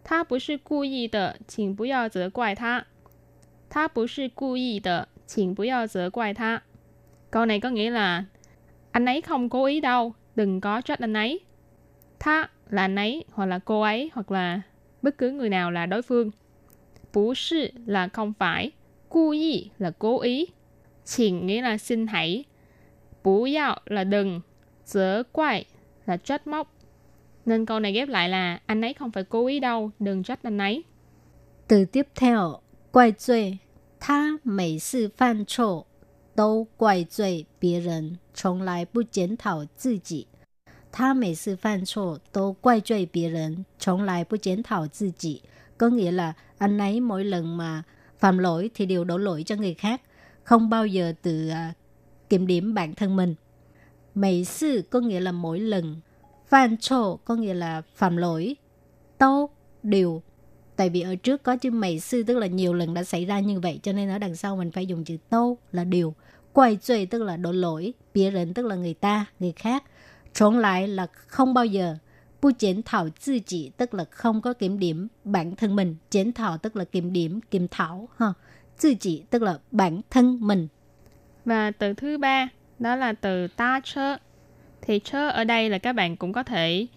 [0.05, 2.85] Tha bù sư cu yi de, chỉnh bù yào giở quay tha.
[3.71, 6.63] Tha bù sư cu yi de, chỉnh bù yào giở quay tha.
[7.31, 8.25] Câu này có nghĩa là
[8.91, 11.41] anh ấy không cố ý đâu, đừng có trách anh ấy.
[12.19, 14.61] Tha là anh ấy, hoặc là cô ấy, hoặc là
[15.03, 16.31] bất cứ người nào là đối phương.
[17.13, 18.71] Bù sư là không phải,
[19.09, 20.47] cu yi là cố ý.
[21.05, 22.45] Chỉnh nghĩa là xin hãy,
[23.24, 24.42] Bú yào là đừng,
[24.86, 25.66] dỡ quay
[26.06, 26.74] là trách móc.
[27.46, 30.44] Nên câu này ghép lại là anh ấy không phải cố ý đâu, đừng trách
[30.44, 30.84] anh ấy.
[31.68, 32.60] Từ tiếp theo,
[32.92, 33.60] quay罪，
[34.00, 35.86] 他每次犯错
[36.36, 40.28] 都怪罪别人，从来不检讨自己。
[40.92, 45.42] 他每次犯错都怪罪别人，从来不检讨自己.
[45.78, 47.84] Có nghĩa là anh ấy mỗi lần mà
[48.18, 50.02] phạm lỗi thì đều đổ lỗi cho người khác,
[50.44, 51.76] không bao giờ tự uh,
[52.35, 53.35] kiểm điểm bản thân mình.
[54.15, 56.01] Mấy sự có nghĩa là mỗi lần,
[56.49, 58.57] phạm trộ có nghĩa là phạm lỗi,
[59.19, 59.51] tô
[59.83, 60.23] điều
[60.77, 63.41] Tại vì ở trước có chữ mấy sư tức là nhiều lần đã xảy ra
[63.41, 66.15] như vậy cho nên ở đằng sau mình phải dùng chữ tô là điều.
[66.53, 69.85] Quay chơi tức là đổ lỗi, bia rỉnh tức là người ta, người khác.
[70.33, 71.97] Trốn lại là không bao giờ.
[72.43, 75.97] Bu triển thảo tự chỉ tức là không có kiểm điểm bản thân mình.
[76.11, 78.09] Triển thảo tức là kiểm điểm, kiểm thảo.
[78.17, 78.33] Ha.
[78.83, 80.69] Tự chỉ tức là bản thân mình.
[81.46, 82.48] Và từ thứ ba
[82.80, 84.18] đó là từ ta chơ.
[84.82, 86.88] Thì chơ ở đây là các bạn cũng có thể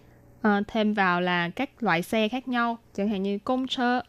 [0.48, 2.78] uh, thêm vào là các loại xe khác nhau.
[2.94, 4.00] Chẳng hạn như công chơ,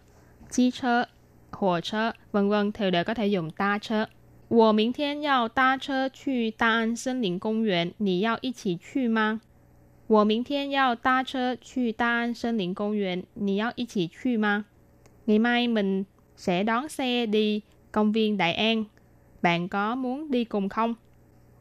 [0.52, 1.06] chi chơ,
[1.52, 4.06] hồ chơ, vân vân thì đều có thể dùng ta chơ.
[4.50, 9.42] 我明天要搭车去大安森林公园，你要一起去吗？
[10.06, 14.66] 我明天要搭车去大安森林公园，你要一起去吗？
[15.26, 16.04] Ngày mai mình
[16.38, 18.86] sẽ đón xe đi công viên Đại An.
[19.42, 20.96] Bạn có muốn đi cùng không?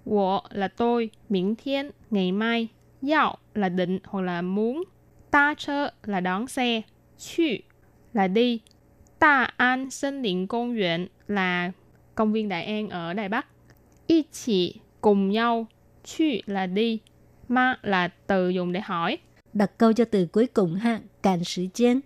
[0.05, 2.69] 我 là tôi, miễn thiên, ngày mai,
[3.11, 4.85] yào là định hoặc là muốn,
[5.31, 6.83] ta chơ là đón xe,
[7.19, 7.57] Chư
[8.13, 8.61] là đi,
[9.21, 11.73] Đà An Sơn Lĩnh Công viện là
[12.15, 13.47] công viên Đại An ở Đài Bắc.
[14.07, 15.67] Y chỉ cùng nhau,
[16.05, 16.99] Chư là đi,
[17.49, 19.19] ma là từ dùng để hỏi.
[19.53, 22.03] Đặt câu cho từ cuối cùng ha, cản thời gian.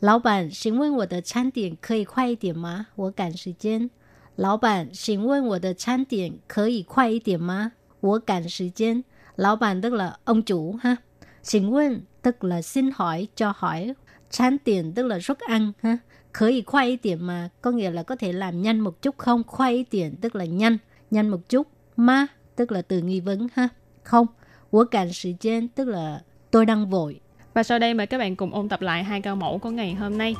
[0.00, 2.86] 老板，请问我的餐点可以快一点吗？
[2.94, 3.90] 我赶时间。
[4.36, 7.72] 老板，请问我的餐点可以快一点吗？
[8.00, 9.04] 我赶时间。
[9.36, 10.96] 老板 tức là ông chủ ha.
[11.42, 13.94] Xin问tức là xin hỏi, cho hỏi.
[14.30, 15.98] Chán tiền tức là suất ăn ha.
[16.32, 19.42] Khởi khoai ý tiền mà có nghĩa là có thể làm nhanh một chút không?
[19.46, 20.78] Khoai ý tiền tức là nhanh,
[21.10, 21.66] nhanh một chút.
[21.96, 23.68] Ma tức là từ nghi vấn ha.
[24.02, 24.26] Không.
[24.70, 27.20] Của cạn sự trên tức là tôi đang vội.
[27.54, 29.94] Và sau đây mời các bạn cùng ôn tập lại hai câu mẫu của ngày
[29.94, 30.34] hôm nay.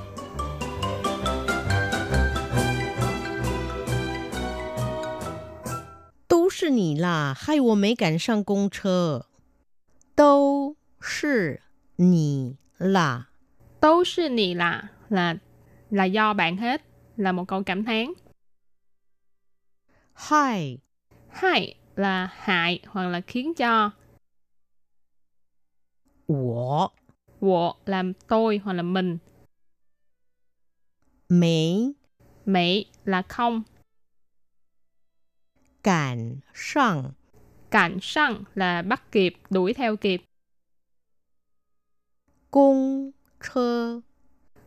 [6.62, 9.24] 是你啦，害我没赶上公车。
[10.14, 11.62] 都是
[11.96, 13.30] 你啦，
[13.80, 15.38] 都是你啦 là
[15.90, 16.82] là do bạn hết
[17.16, 18.14] là một câu cảm thán.
[20.14, 20.78] 害
[21.30, 23.92] Hại là hại hoặc là khiến cho.
[26.26, 26.92] 我
[27.40, 29.18] Wo là tôi hoặc là mình.
[31.28, 31.94] 没
[32.44, 33.62] Mỹ là không.
[35.82, 37.12] 赶上
[37.70, 40.22] Cạnh sang là bắt kịp, đuổi theo kịp.
[42.50, 44.02] 公车。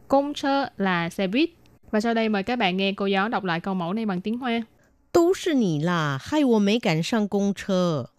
[0.07, 1.49] Công chơ là xe buýt.
[1.91, 4.21] Và sau đây mời các bạn nghe cô giáo đọc lại câu mẫu này bằng
[4.21, 4.61] tiếng Hoa.
[5.11, 8.09] 都是你啦，害我没赶上公车。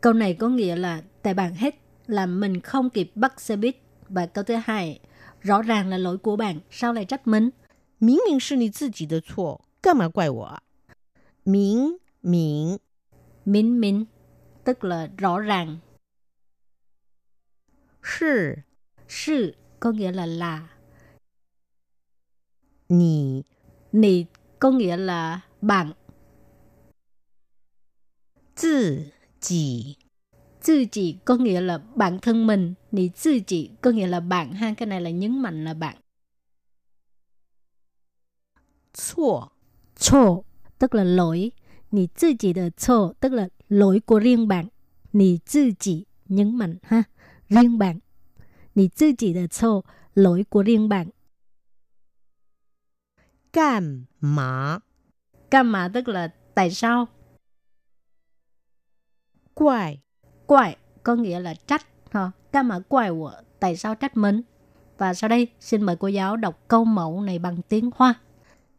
[0.00, 1.74] Câu này có nghĩa là tại bạn hết
[2.06, 3.76] làm mình không kịp bắt xe buýt.
[4.08, 5.00] Và câu thứ hai,
[5.40, 7.52] rõ ràng là lỗi của bạn, sao lại trách mình?
[7.98, 10.62] 明明是你自己的错，干嘛怪我啊？
[11.44, 12.77] 明 Miễn
[13.45, 14.05] Minh minh,
[14.63, 15.77] tức là rõ ràng.
[18.03, 18.55] Sư
[19.07, 20.69] Sư có nghĩa là là.
[22.89, 23.43] Nì
[23.91, 24.25] Nì
[24.59, 25.93] có nghĩa là bạn.
[28.61, 29.05] Tự
[29.39, 29.95] chỉ
[30.65, 32.73] Tự chỉ có nghĩa là bản thân mình.
[32.91, 34.53] Nì tự chỉ có nghĩa là bạn.
[34.53, 35.97] Ha, cái này là nhấn mạnh là bạn.
[38.93, 39.47] Chua
[39.95, 40.41] Chua
[40.79, 41.51] tức là lỗi.
[41.92, 44.68] Nì tự chỉ的错 tức là lỗi của riêng bạn.
[45.12, 47.02] Nì tự chỉ nhấn mạnh ha.
[47.48, 47.98] Riêng bạn.
[48.74, 51.08] Nì tự chỉ的错 lỗi của riêng bạn.
[53.52, 54.80] 干嘛
[55.50, 57.08] Cam mà tức là tại sao?
[59.54, 59.98] 怪
[60.46, 61.86] Quại có nghĩa là trách.
[62.10, 62.30] Ha.
[62.52, 64.42] Cam mà quại của tại sao trách mình?
[64.98, 68.14] Và sau đây xin mời cô giáo đọc câu mẫu này bằng tiếng Hoa.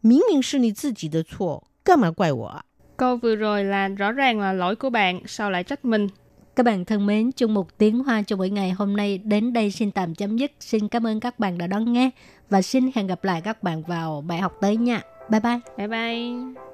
[0.01, 2.63] 明明是你自己的错，干嘛怪我啊？
[2.96, 6.08] Câu vừa rồi là rõ ràng là lỗi của bạn, sao lại trách mình?
[6.56, 9.70] Các bạn thân mến, chung một tiếng hoa cho mỗi ngày hôm nay đến đây
[9.70, 10.52] xin tạm chấm dứt.
[10.60, 12.10] Xin cảm ơn các bạn đã đón nghe
[12.50, 15.00] và xin hẹn gặp lại các bạn vào bài học tới nha.
[15.30, 15.60] Bye bye.
[15.76, 16.73] Bye bye.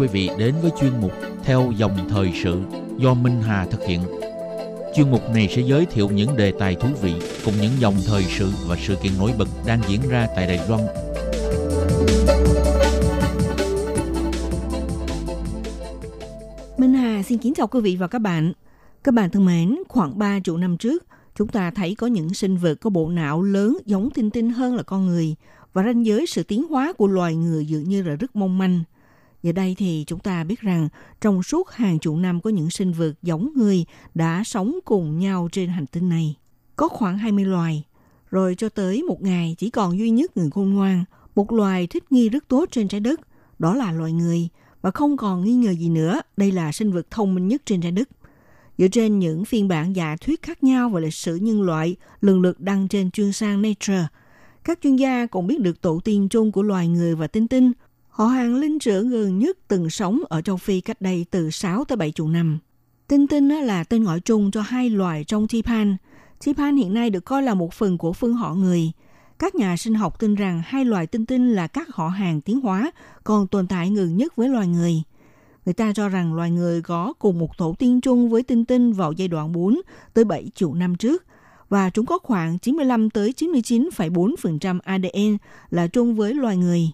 [0.00, 2.60] Quý vị đến với chuyên mục Theo dòng thời sự
[2.96, 4.00] do Minh Hà thực hiện.
[4.94, 8.22] Chuyên mục này sẽ giới thiệu những đề tài thú vị cùng những dòng thời
[8.22, 10.80] sự và sự kiện nổi bật đang diễn ra tại Đài Loan
[16.78, 18.52] Minh Hà xin kính chào quý vị và các bạn.
[19.04, 22.56] Các bạn thân mến, khoảng 3 triệu năm trước, chúng ta thấy có những sinh
[22.56, 25.34] vật có bộ não lớn giống tinh tinh hơn là con người
[25.72, 28.82] và ranh giới sự tiến hóa của loài người dường như là rất mong manh.
[29.42, 30.88] Giờ đây thì chúng ta biết rằng
[31.20, 35.48] trong suốt hàng triệu năm có những sinh vật giống người đã sống cùng nhau
[35.52, 36.36] trên hành tinh này.
[36.76, 37.84] Có khoảng 20 loài,
[38.30, 42.12] rồi cho tới một ngày chỉ còn duy nhất người khôn ngoan, một loài thích
[42.12, 43.20] nghi rất tốt trên trái đất,
[43.58, 44.48] đó là loài người–
[44.82, 47.80] và không còn nghi ngờ gì nữa, đây là sinh vật thông minh nhất trên
[47.80, 48.08] trái đất.
[48.78, 52.40] Dựa trên những phiên bản giả thuyết khác nhau về lịch sử nhân loại lần
[52.40, 54.06] lượt đăng trên chuyên sang Nature,
[54.64, 57.72] các chuyên gia cũng biết được tổ tiên chung của loài người và tinh tinh.
[58.10, 61.84] Họ hàng linh trưởng gần nhất từng sống ở châu Phi cách đây từ 6
[61.84, 62.58] tới 7 chục năm.
[63.08, 65.96] Tinh tinh là tên gọi chung cho hai loài trong Tipan.
[66.44, 68.92] Tipan hiện nay được coi là một phần của phương họ người–
[69.40, 72.60] các nhà sinh học tin rằng hai loài tinh tinh là các họ hàng tiến
[72.60, 72.90] hóa,
[73.24, 75.02] còn tồn tại gần nhất với loài người.
[75.64, 78.92] Người ta cho rằng loài người có cùng một tổ tiên chung với tinh tinh
[78.92, 79.80] vào giai đoạn 4
[80.14, 81.24] tới 7 triệu năm trước
[81.68, 85.36] và chúng có khoảng 95 tới 99,4% ADN
[85.70, 86.90] là chung với loài người.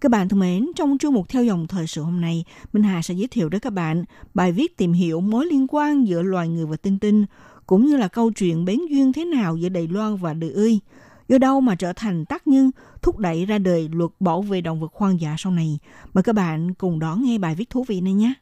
[0.00, 3.02] Các bạn thân mến, trong chương mục theo dòng thời sự hôm nay, Minh Hà
[3.02, 4.04] sẽ giới thiệu đến các bạn
[4.34, 7.26] bài viết tìm hiểu mối liên quan giữa loài người và tinh tinh,
[7.66, 10.80] cũng như là câu chuyện bén duyên thế nào giữa Đài Loan và Đười ơi.–
[11.28, 12.70] do đâu mà trở thành tác nhân
[13.02, 15.78] thúc đẩy ra đời luật bảo vệ động vật hoang dã sau này.
[16.14, 18.34] Mời các bạn cùng đón nghe bài viết thú vị này nhé.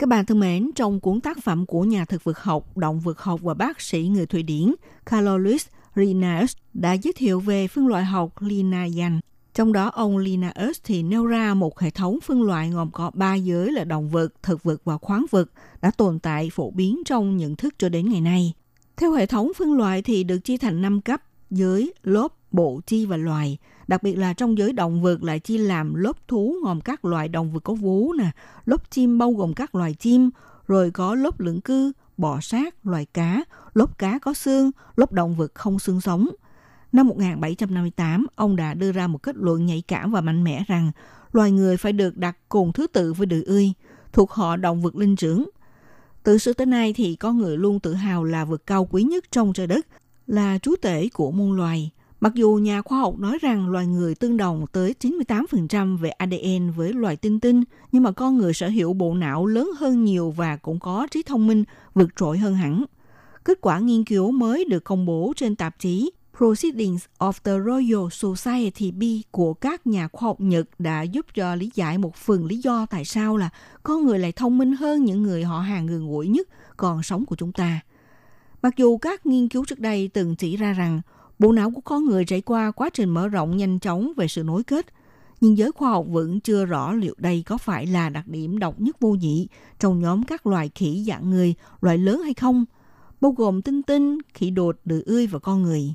[0.00, 3.20] Các bạn thân mến, trong cuốn tác phẩm của nhà thực vật học, động vật
[3.20, 4.74] học và bác sĩ người Thụy Điển
[5.06, 9.20] Carolus Linnaeus đã giới thiệu về phân loại học Linnaean.
[9.54, 13.34] Trong đó ông Linnaeus thì nêu ra một hệ thống phân loại gồm có ba
[13.34, 15.50] giới là động vật, thực vật và khoáng vật
[15.82, 18.52] đã tồn tại phổ biến trong nhận thức cho đến ngày nay.
[18.96, 23.06] Theo hệ thống phân loại thì được chia thành 5 cấp, giới, lớp, bộ, chi
[23.06, 23.58] và loài–
[23.90, 27.28] Đặc biệt là trong giới động vật lại chia làm lớp thú gồm các loài
[27.28, 28.30] động vật có vú nè,
[28.66, 30.30] lớp chim bao gồm các loài chim,
[30.68, 35.36] rồi có lớp lưỡng cư, bò sát, loài cá, lớp cá có xương, lớp động
[35.36, 36.28] vật không xương sống.
[36.92, 40.92] Năm 1758, ông đã đưa ra một kết luận nhạy cảm và mạnh mẽ rằng
[41.32, 43.72] loài người phải được đặt cùng thứ tự với đười ươi,
[44.12, 45.50] thuộc họ động vật linh trưởng.
[46.22, 49.24] Từ xưa tới nay thì con người luôn tự hào là vật cao quý nhất
[49.30, 49.86] trong trời đất,
[50.26, 51.90] là chúa tể của muôn loài.
[52.20, 56.70] Mặc dù nhà khoa học nói rằng loài người tương đồng tới 98% về ADN
[56.76, 60.34] với loài tinh tinh, nhưng mà con người sở hữu bộ não lớn hơn nhiều
[60.36, 62.84] và cũng có trí thông minh vượt trội hơn hẳn.
[63.44, 68.08] Kết quả nghiên cứu mới được công bố trên tạp chí Proceedings of the Royal
[68.10, 72.46] Society B của các nhà khoa học Nhật đã giúp cho lý giải một phần
[72.46, 73.50] lý do tại sao là
[73.82, 77.26] con người lại thông minh hơn những người họ hàng gần gũi nhất còn sống
[77.26, 77.80] của chúng ta.
[78.62, 81.00] Mặc dù các nghiên cứu trước đây từng chỉ ra rằng
[81.40, 84.42] Bộ não của con người trải qua quá trình mở rộng nhanh chóng về sự
[84.42, 84.86] nối kết,
[85.40, 88.80] nhưng giới khoa học vẫn chưa rõ liệu đây có phải là đặc điểm độc
[88.80, 92.64] nhất vô nhị trong nhóm các loài khỉ dạng người, loại lớn hay không,
[93.20, 95.94] bao gồm tinh tinh, khỉ đột, đười ươi và con người.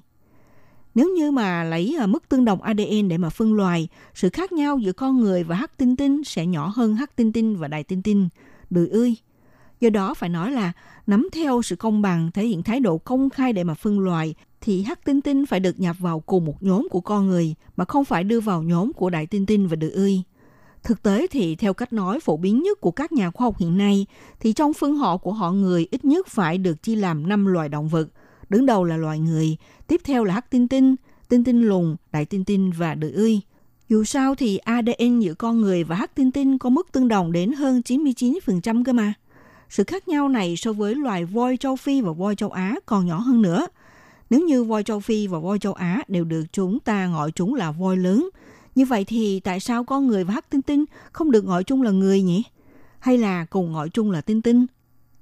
[0.96, 4.52] Nếu như mà lấy à, mức tương đồng ADN để mà phân loài, sự khác
[4.52, 7.68] nhau giữa con người và hắc tinh tinh sẽ nhỏ hơn hắc tinh tinh và
[7.68, 8.30] đài tinh tinh,
[8.70, 9.16] đười ươi.
[9.80, 10.71] Do đó phải nói là
[11.07, 14.36] nắm theo sự công bằng, thể hiện thái độ công khai để mà phân loại,
[14.61, 17.86] thì hắc tinh tinh phải được nhập vào cùng một nhóm của con người mà
[17.86, 20.21] không phải đưa vào nhóm của đại tinh tinh và đười ươi.
[20.84, 23.78] Thực tế thì theo cách nói phổ biến nhất của các nhà khoa học hiện
[23.78, 24.05] nay,
[24.39, 27.69] thì trong phân họ của họ người ít nhất phải được chia làm 5 loài
[27.69, 28.07] động vật.
[28.49, 29.57] Đứng đầu là loài người,
[29.88, 30.95] tiếp theo là hắc tinh tinh,
[31.30, 33.39] tinh tinh lùn, đại tinh tinh và đười ươi.
[33.89, 37.32] Dù sao thì ADN giữa con người và hắc tinh tinh có mức tương đồng
[37.32, 39.13] đến hơn 99% cơ mà.
[39.70, 43.05] Sự khác nhau này so với loài voi châu Phi và voi châu Á còn
[43.05, 43.68] nhỏ hơn nữa.
[44.30, 47.53] Nếu như voi châu Phi và voi châu Á đều được chúng ta gọi chúng
[47.53, 48.30] là voi lớn,
[48.76, 51.82] như vậy thì tại sao con người và hắc tinh tinh không được gọi chung
[51.82, 52.43] là người nhỉ?
[52.99, 54.66] Hay là cùng gọi chung là tinh tinh?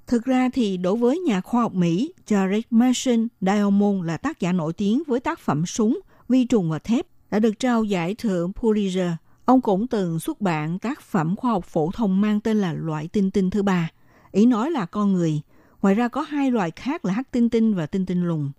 [0.07, 4.51] Thực ra thì đối với nhà khoa học Mỹ Jared Mason Diamond là tác giả
[4.51, 8.51] nổi tiếng với tác phẩm Súng, Vi trùng và thép đã được trao giải thưởng
[8.55, 9.11] Pulitzer.
[9.45, 13.07] Ông cũng từng xuất bản tác phẩm khoa học phổ thông mang tên là Loại
[13.07, 13.89] tinh tinh thứ ba.
[14.33, 15.41] Ý nói là con người.
[15.81, 18.51] Ngoài ra có hai loài khác là hắc tinh tinh và tinh tinh lùng.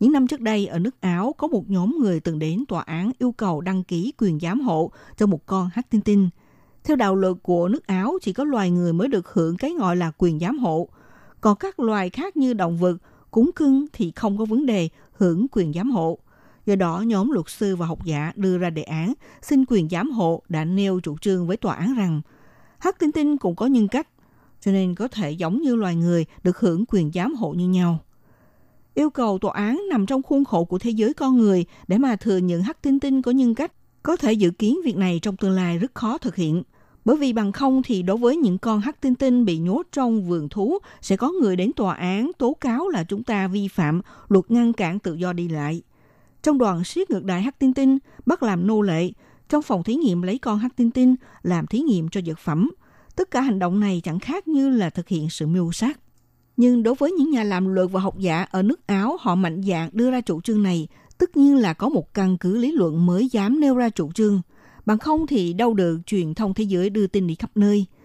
[0.00, 3.10] Những năm trước đây ở nước Áo có một nhóm người từng đến tòa án
[3.18, 6.30] yêu cầu đăng ký quyền giám hộ cho một con hắc tinh tinh.
[6.84, 9.96] Theo đạo luật của nước Áo chỉ có loài người mới được hưởng cái gọi
[9.96, 10.88] là quyền giám hộ.
[11.40, 12.96] Còn các loài khác như động vật,
[13.30, 16.18] cúng cưng thì không có vấn đề hưởng quyền giám hộ.
[16.66, 20.10] Do đó, nhóm luật sư và học giả đưa ra đề án xin quyền giám
[20.10, 22.20] hộ đã nêu chủ trương với tòa án rằng
[22.78, 24.08] hắc tinh tinh cũng có nhân cách,
[24.64, 27.98] cho nên có thể giống như loài người được hưởng quyền giám hộ như nhau.
[28.94, 32.16] Yêu cầu tòa án nằm trong khuôn khổ của thế giới con người để mà
[32.16, 33.72] thừa nhận hắc tinh tinh có nhân cách.
[34.02, 36.62] Có thể dự kiến việc này trong tương lai rất khó thực hiện.
[37.04, 40.24] Bởi vì bằng không thì đối với những con hắc tinh tinh bị nhốt trong
[40.24, 44.00] vườn thú sẽ có người đến tòa án tố cáo là chúng ta vi phạm
[44.28, 45.82] luật ngăn cản tự do đi lại–
[46.44, 49.10] trong đoàn siết ngược đại hắc tinh tinh, bắt làm nô lệ,
[49.48, 52.70] trong phòng thí nghiệm lấy con hắc tinh tinh làm thí nghiệm cho dược phẩm.
[53.16, 56.00] Tất cả hành động này chẳng khác như là thực hiện sự mưu sát.
[56.56, 59.62] Nhưng đối với những nhà làm luật và học giả ở nước Áo, họ mạnh
[59.62, 60.88] dạn đưa ra chủ trương này,
[61.18, 64.40] tất nhiên là có một căn cứ lý luận mới dám nêu ra chủ trương.
[64.86, 67.86] Bằng không thì đâu được truyền thông thế giới đưa tin đi khắp nơi–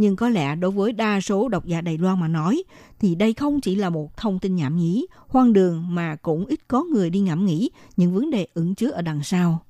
[0.00, 2.62] nhưng có lẽ đối với đa số độc giả Đài Loan mà nói,
[2.98, 6.60] thì đây không chỉ là một thông tin nhảm nhí, hoang đường mà cũng ít
[6.68, 9.62] có người đi ngẫm nghĩ những vấn đề ứng chứa ở đằng sau.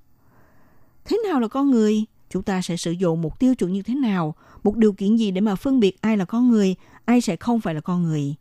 [1.04, 2.04] Thế nào là con người?
[2.30, 4.34] Chúng ta sẽ sử dụng một tiêu chuẩn như thế nào?
[4.62, 7.60] Một điều kiện gì để mà phân biệt ai là con người, ai sẽ không
[7.60, 8.34] phải là con người?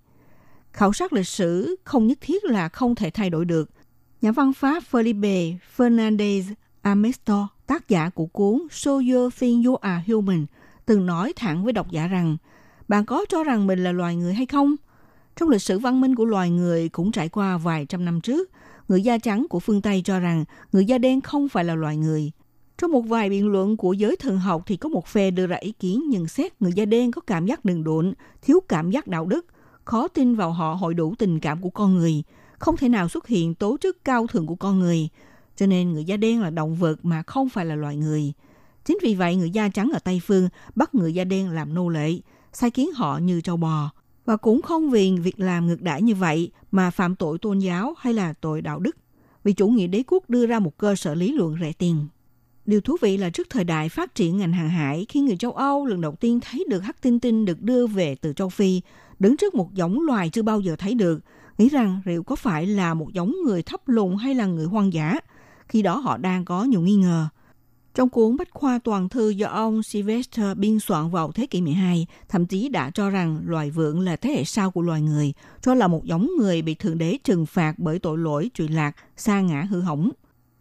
[0.74, 3.70] Khảo sát lịch sử không nhất thiết là không thể thay đổi được.
[4.22, 6.44] Nhà văn Pháp Felipe Fernandez
[6.82, 10.46] Amesto, tác giả của cuốn So You Think You Are Human–
[10.90, 12.38] từng nói thẳng với độc giả rằng
[12.88, 14.76] bạn có cho rằng mình là loài người hay không?
[15.36, 18.52] Trong lịch sử văn minh của loài người cũng trải qua vài trăm năm trước,
[18.88, 21.98] người da trắng của phương Tây cho rằng người da đen không phải là loài
[21.98, 22.32] người.
[22.82, 25.58] Trong một vài biện luận của giới thần học thì có một phe đưa ra
[25.58, 29.08] ý kiến nhận xét người da đen có cảm giác đừng độn, thiếu cảm giác
[29.08, 29.46] đạo đức,
[29.86, 32.24] khó tin vào họ hội đủ tình cảm của con người,
[32.60, 35.10] không thể nào xuất hiện tố chức cao thượng của con người.
[35.56, 38.34] Cho nên người da đen là động vật mà không phải là loài người–
[38.90, 41.90] Chính vì vậy, người da trắng ở Tây Phương bắt người da đen làm nô
[41.90, 42.14] lệ,
[42.54, 43.90] sai kiến họ như trâu bò.
[44.26, 47.94] Và cũng không vì việc làm ngược đãi như vậy mà phạm tội tôn giáo
[47.98, 48.98] hay là tội đạo đức.
[49.44, 52.08] Vì chủ nghĩa đế quốc đưa ra một cơ sở lý luận rẻ tiền.
[52.70, 55.52] Điều thú vị là trước thời đại phát triển ngành hàng hải, khi người châu
[55.52, 58.82] Âu lần đầu tiên thấy được hắc tinh tinh được đưa về từ châu Phi,
[59.20, 61.20] đứng trước một giống loài chưa bao giờ thấy được,
[61.58, 64.94] nghĩ rằng liệu có phải là một giống người thấp lùn hay là người hoang
[64.94, 65.16] dã.
[65.68, 67.28] Khi đó họ đang có nhiều nghi ngờ.
[67.96, 72.08] Trong cuốn Bách khoa toàn thư do ông Sylvester biên soạn vào thế kỷ 12,
[72.30, 75.74] thậm chí đã cho rằng loài vượn là thế hệ sau của loài người, cho
[75.74, 79.42] là một giống người bị Thượng Đế trừng phạt bởi tội lỗi trụy lạc, sa
[79.42, 80.10] ngã hư hỏng.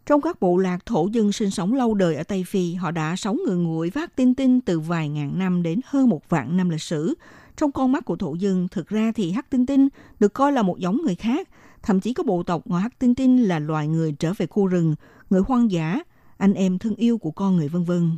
[0.09, 3.15] Trong các bộ lạc thổ dân sinh sống lâu đời ở Tây Phi, họ đã
[3.15, 6.69] sống người nguội vác tin tinh từ vài ngàn năm đến hơn một vạn năm
[6.69, 7.13] lịch sử.
[7.57, 9.87] Trong con mắt của thổ dân, thực ra thì hắc tinh tinh
[10.19, 11.49] được coi là một giống người khác.
[11.81, 14.67] Thậm chí có bộ tộc ngoài hắc tinh tinh là loài người trở về khu
[14.67, 14.95] rừng,
[15.29, 15.99] người hoang dã,
[16.37, 18.11] anh em thân yêu của con người vân vân.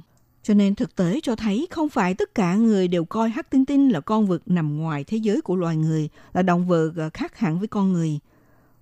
[0.43, 3.65] Cho nên thực tế cho thấy không phải tất cả người đều coi hắc tinh
[3.65, 7.37] tinh là con vật nằm ngoài thế giới của loài người, là động vật khác
[7.37, 8.19] hẳn với con người.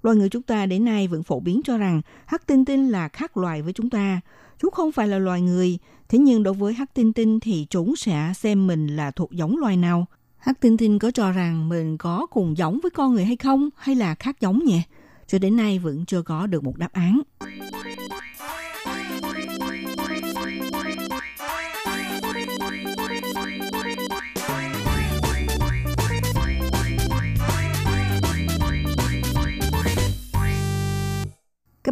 [0.03, 3.07] Loài người chúng ta đến nay vẫn phổ biến cho rằng hắc tinh tinh là
[3.07, 4.21] khác loài với chúng ta.
[4.61, 5.77] Chúng không phải là loài người,
[6.09, 9.57] thế nhưng đối với hắc tinh tinh thì chúng sẽ xem mình là thuộc giống
[9.57, 10.05] loài nào.
[10.37, 13.69] Hắc tinh tinh có cho rằng mình có cùng giống với con người hay không,
[13.77, 14.81] hay là khác giống nhỉ?
[15.27, 17.21] Cho đến nay vẫn chưa có được một đáp án.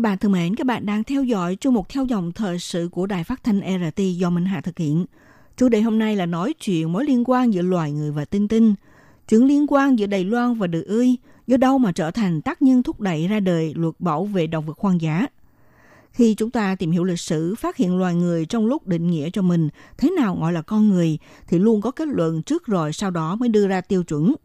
[0.08, 3.06] Bạn thân mến, các bạn đang theo dõi chung một theo dòng thời sự của
[3.06, 5.06] Đài Phát thanh RT do Minh Hà thực hiện.
[5.58, 8.48] Chủ đề hôm nay là nói chuyện mối liên quan giữa loài người và tinh
[8.48, 8.76] tinh.
[9.30, 11.16] Chuyện liên quan giữa Đài Loan và Đự Ươi
[11.48, 14.66] do đâu mà trở thành tác nhân thúc đẩy ra đời luật bảo vệ động
[14.66, 15.28] vật hoang dã.
[16.12, 19.30] Khi chúng ta tìm hiểu lịch sử, phát hiện loài người trong lúc định nghĩa
[19.30, 22.94] cho mình thế nào gọi là con người, thì luôn có kết luận trước rồi
[22.94, 24.36] sau đó mới đưa ra tiêu chuẩn.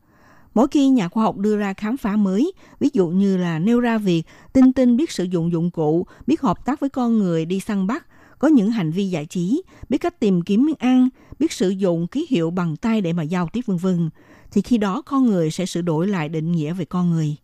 [0.55, 3.81] Mỗi khi nhà khoa học đưa ra khám phá mới, ví dụ như là nêu
[3.81, 4.23] ra việc
[4.53, 7.87] tinh tinh biết sử dụng dụng cụ, biết hợp tác với con người đi săn
[7.87, 8.07] bắt,
[8.39, 12.07] có những hành vi giải trí, biết cách tìm kiếm miếng ăn, biết sử dụng
[12.07, 14.11] ký hiệu bằng tay để mà giao tiếp vân vân,
[14.53, 17.37] thì khi đó con người sẽ sửa đổi lại định nghĩa về con người.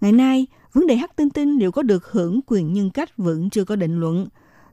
[0.00, 3.50] Ngày nay, vấn đề hắc tinh tinh liệu có được hưởng quyền nhân cách vẫn
[3.50, 4.26] chưa có định luận.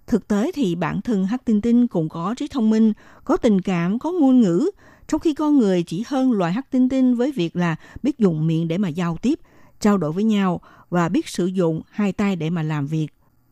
[0.07, 2.93] Thực tế thì bản thân hắc tinh tinh cũng có trí thông minh,
[3.23, 4.69] có tình cảm, có ngôn ngữ,
[5.11, 8.47] trong khi con người chỉ hơn loài hắc tinh tinh với việc là biết dùng
[8.47, 9.39] miệng để mà giao tiếp,
[9.79, 13.07] trao đổi với nhau và biết sử dụng hai tay để mà làm việc.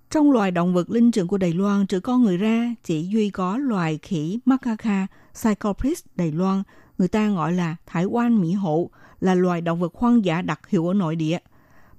[0.09, 3.29] Trong loài động vật linh trưởng của Đài Loan, trừ con người ra, chỉ duy
[3.29, 5.07] có loài khỉ Macaca
[5.43, 6.63] Cyclopris Đài Loan,
[6.97, 8.89] người ta gọi là thải oan mỹ hộ,
[9.21, 11.37] là loài động vật hoang dã đặc hữu ở nội địa,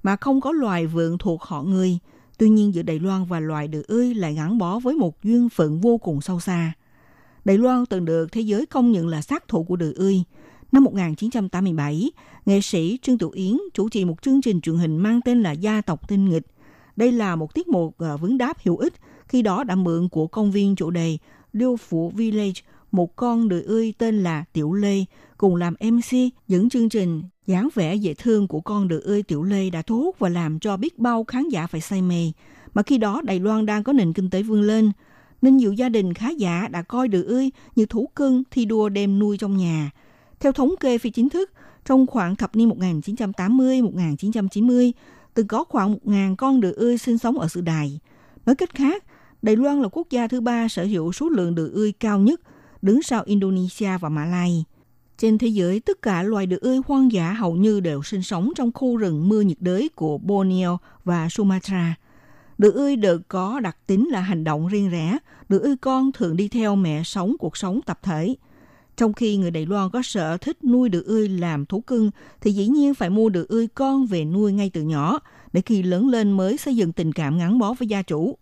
[0.03, 1.99] mà không có loài vượn thuộc họ người.
[2.39, 5.49] Tuy nhiên giữa Đài Loan và loài được ươi lại gắn bó với một duyên
[5.49, 6.73] phận vô cùng sâu xa.
[7.45, 10.23] Đài Loan từng được thế giới công nhận là sát thủ của đời ươi.
[10.73, 12.11] Năm 1987,
[12.47, 15.53] nghệ sĩ Trương Tiểu Yến chủ trì một chương trình truyền hình mang tên là
[15.53, 16.47] Gia tộc tinh nghịch.
[16.97, 18.93] Đây là một tiết mục ờ, vấn đáp hữu ích,
[19.29, 21.19] khi đó đã mượn của công viên chủ đề
[21.53, 22.61] Liêu Phủ Village,
[22.93, 25.05] một con đười ươi tên là Tiểu Lê,
[25.39, 26.17] cùng làm MC
[26.49, 30.03] dẫn chương trình dáng vẻ dễ thương của con đười ươi Tiểu Lê đã thu
[30.03, 32.33] hút và làm cho biết bao khán giả phải say mê.
[32.75, 34.93] Mà khi đó Đài Loan đang có nền kinh tế vươn lên,
[35.43, 38.89] nên nhiều gia đình khá giả đã coi đười ươi như thú cưng thi đua
[38.89, 39.91] đem nuôi trong nhà.
[40.41, 41.51] Theo thống kê phi chính thức,
[41.85, 44.93] trong khoảng thập niên 1980-1990,
[45.35, 48.01] từng có khoảng 1.000 con đực ươi sinh sống ở sự đài.
[48.47, 49.05] Nói cách khác,
[49.43, 52.41] Đài Loan là quốc gia thứ ba sở hữu số lượng đực ươi cao nhất,
[52.83, 54.65] đứng sau Indonesia và Mã Lai.
[55.19, 58.53] Trên thế giới, tất cả loài đực ươi hoang dã hầu như đều sinh sống
[58.57, 61.95] trong khu rừng mưa nhiệt đới của Borneo và Sumatra
[62.61, 66.37] đứa ươi được có đặc tính là hành động riêng rẽ, đứa ươi con thường
[66.37, 68.35] đi theo mẹ sống cuộc sống tập thể.
[68.97, 72.53] Trong khi người Đài Loan có sở thích nuôi đực ươi làm thú cưng, thì
[72.53, 75.19] dĩ nhiên phải mua đực ươi con về nuôi ngay từ nhỏ,
[75.53, 78.39] để khi lớn lên mới xây dựng tình cảm gắn bó với gia chủ.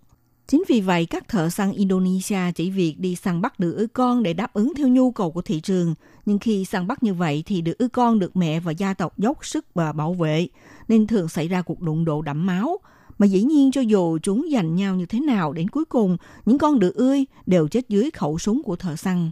[0.46, 4.22] Chính vì vậy, các thợ săn Indonesia chỉ việc đi săn bắt đực ươi con
[4.22, 5.94] để đáp ứng theo nhu cầu của thị trường.
[6.26, 9.18] Nhưng khi săn bắt như vậy thì đực ươi con được mẹ và gia tộc
[9.18, 10.48] dốc sức và bảo vệ,
[10.88, 12.78] nên thường xảy ra cuộc đụng độ đẫm máu.
[13.18, 16.16] Mà dĩ nhiên cho dù chúng giành nhau như thế nào đến cuối cùng,
[16.46, 19.30] những con đực ươi đều chết dưới khẩu súng của thợ săn.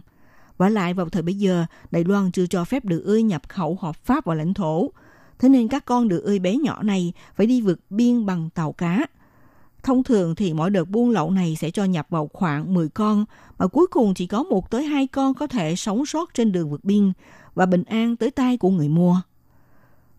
[0.57, 3.77] Và lại vào thời bây giờ, Đài Loan chưa cho phép đực ươi nhập khẩu
[3.81, 4.91] hợp pháp vào lãnh thổ.
[5.39, 8.71] Thế nên các con đực ươi bé nhỏ này phải đi vượt biên bằng tàu
[8.71, 9.05] cá–
[9.87, 13.25] Thông thường thì mỗi đợt buôn lậu này sẽ cho nhập vào khoảng 10 con,
[13.57, 16.69] mà cuối cùng chỉ có một tới hai con có thể sống sót trên đường
[16.69, 17.11] vượt biên
[17.55, 19.21] và bình an tới tay của người mua.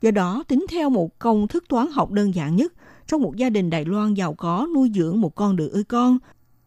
[0.03, 2.73] Do đó, tính theo một công thức toán học đơn giản nhất,
[3.09, 6.19] trong một gia đình Đài Loan giàu có nuôi dưỡng một con đực ươi con,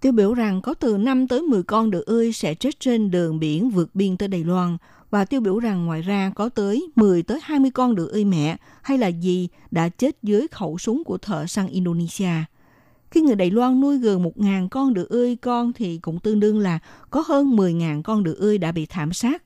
[0.02, 3.39] tiêu biểu rằng có từ 5 tới 10 con đực ươi sẽ chết trên đường
[3.39, 4.78] biển vượt biên tới Đài Loan
[5.10, 8.58] và tiêu biểu rằng ngoài ra có tới 10 tới 20 con đực ươi mẹ
[8.82, 12.34] hay là gì đã chết dưới khẩu súng của thợ săn Indonesia.
[13.12, 16.60] Khi người Đài Loan nuôi gần 1.000 con đực ươi con thì cũng tương đương
[16.60, 16.80] là
[17.10, 19.44] có hơn 10.000 con đực ươi đã bị thảm sát.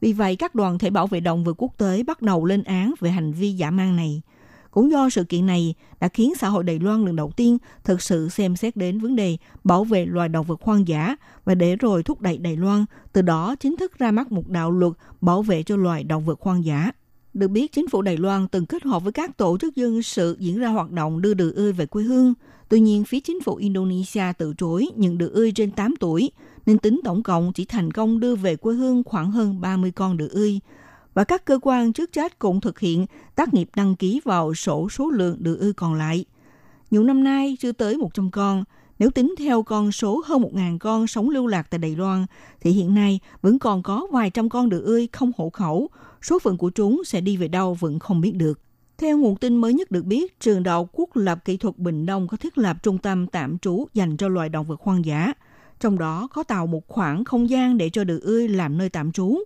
[0.00, 2.94] Vì vậy, các đoàn thể bảo vệ động vật quốc tế bắt đầu lên án
[3.00, 4.22] về hành vi giả mang này.
[4.78, 8.02] Cũng do sự kiện này đã khiến xã hội Đài Loan lần đầu tiên thực
[8.02, 11.76] sự xem xét đến vấn đề bảo vệ loài động vật hoang dã và để
[11.76, 15.42] rồi thúc đẩy Đài Loan từ đó chính thức ra mắt một đạo luật bảo
[15.42, 16.90] vệ cho loài động vật hoang dã.
[17.34, 20.36] Được biết, chính phủ Đài Loan từng kết hợp với các tổ chức dân sự
[20.38, 22.34] diễn ra hoạt động đưa đực ươi về quê hương.
[22.68, 26.30] Tuy nhiên, phía chính phủ Indonesia từ chối nhận đực ươi trên 8 tuổi,
[26.66, 30.16] nên tính tổng cộng chỉ thành công đưa về quê hương khoảng hơn 30 con
[30.16, 30.60] đực ươi.
[31.18, 34.88] Và các cơ quan chức trách cũng thực hiện tác nghiệp đăng ký vào sổ
[34.88, 36.24] số lượng đực ư còn lại.
[36.90, 38.64] Nhiều năm nay chưa tới 100 con,
[38.98, 42.26] nếu tính theo con số hơn 1.000 con sống lưu lạc tại Đài Loan,
[42.60, 45.88] thì hiện nay vẫn còn có vài trăm con đực ươi không hộ khẩu.
[46.22, 48.60] Số phận của chúng sẽ đi về đâu vẫn không biết được.
[48.98, 52.06] Theo nguồn tin mới nhất được biết, trường đại học quốc lập kỹ thuật Bình
[52.06, 55.32] Đông có thiết lập trung tâm tạm trú dành cho loài động vật hoang dã.
[55.80, 59.12] Trong đó có tạo một khoảng không gian để cho đực ươi làm nơi tạm
[59.12, 59.38] trú.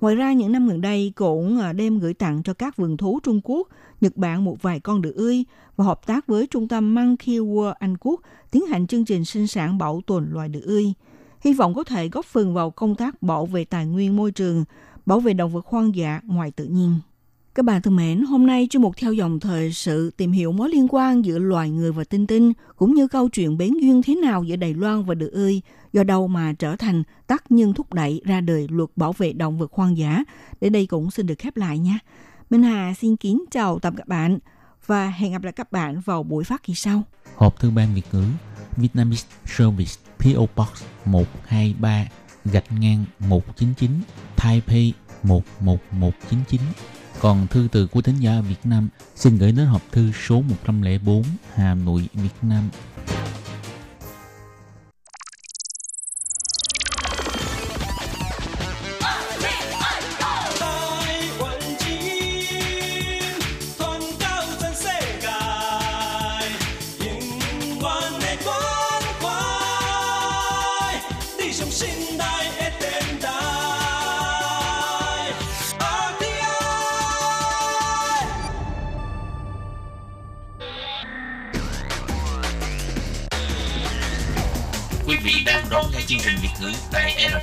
[0.00, 3.20] Ngoài ra, những năm gần đây cũng à, đem gửi tặng cho các vườn thú
[3.22, 3.68] Trung Quốc,
[4.00, 5.44] Nhật Bản một vài con đực ươi
[5.76, 8.20] và hợp tác với trung tâm Monkey World Anh Quốc
[8.50, 10.92] tiến hành chương trình sinh sản bảo tồn loài đực ươi.
[11.40, 14.64] Hy vọng có thể góp phần vào công tác bảo vệ tài nguyên môi trường,
[15.06, 16.94] bảo vệ động vật hoang dã ngoài tự nhiên.
[17.54, 20.68] Các bạn thân mến, hôm nay chương mục theo dòng thời sự tìm hiểu mối
[20.68, 24.14] liên quan giữa loài người và tinh tinh, cũng như câu chuyện bén duyên thế
[24.14, 25.60] nào giữa Đài Loan và Đực ươi,
[25.92, 29.58] do đâu mà trở thành tác nhân thúc đẩy ra đời luật bảo vệ động
[29.58, 30.24] vật hoang dã.
[30.60, 31.98] Đến đây cũng xin được khép lại nha.
[32.50, 34.38] Minh Hà xin kính chào tạm các bạn
[34.86, 37.02] và hẹn gặp lại các bạn vào buổi phát kỳ sau.
[37.36, 38.24] Hộp thư ban Việt ngữ
[38.76, 42.06] Vietnamese Service PO Box 123
[42.44, 43.90] gạch ngang 199
[44.36, 46.60] Taipei 11199
[47.20, 51.22] còn thư từ của thính giả Việt Nam xin gửi đến hộp thư số 104
[51.54, 52.68] Hà Nội, Việt Nam.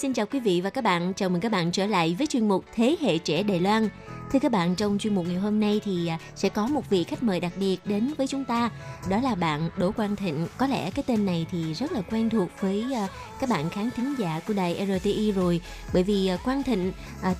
[0.00, 1.12] Xin chào quý vị và các bạn.
[1.16, 3.88] Chào mừng các bạn trở lại với chuyên mục Thế hệ trẻ Đài Loan.
[4.32, 7.04] Thưa các bạn, trong chuyên mục ngày hôm nay thì à, sẽ có một vị
[7.04, 8.70] khách mời đặc biệt đến với chúng ta.
[9.10, 10.46] Đó là bạn Đỗ Quang Thịnh.
[10.58, 13.08] Có lẽ cái tên này thì rất là quen thuộc với à,
[13.40, 15.60] các bạn khán thính giả của đài RTI rồi.
[15.92, 16.92] Bởi vì à, Quang Thịnh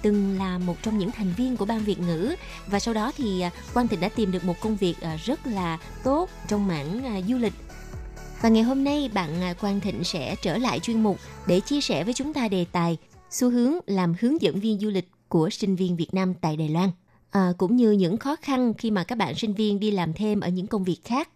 [0.03, 2.35] từng là một trong những thành viên của ban Việt ngữ
[2.67, 3.45] và sau đó thì
[3.75, 4.95] Quang Thịnh đã tìm được một công việc
[5.25, 7.55] rất là tốt trong mảng du lịch
[8.43, 11.81] và ngày hôm nay bạn à, Quang Thịnh sẽ trở lại chuyên mục để chia
[11.81, 12.97] sẻ với chúng ta đề tài
[13.31, 16.69] xu hướng làm hướng dẫn viên du lịch của sinh viên Việt Nam tại Đài
[16.69, 16.91] Loan.
[17.31, 20.41] À, cũng như những khó khăn khi mà các bạn sinh viên đi làm thêm
[20.41, 21.29] ở những công việc khác.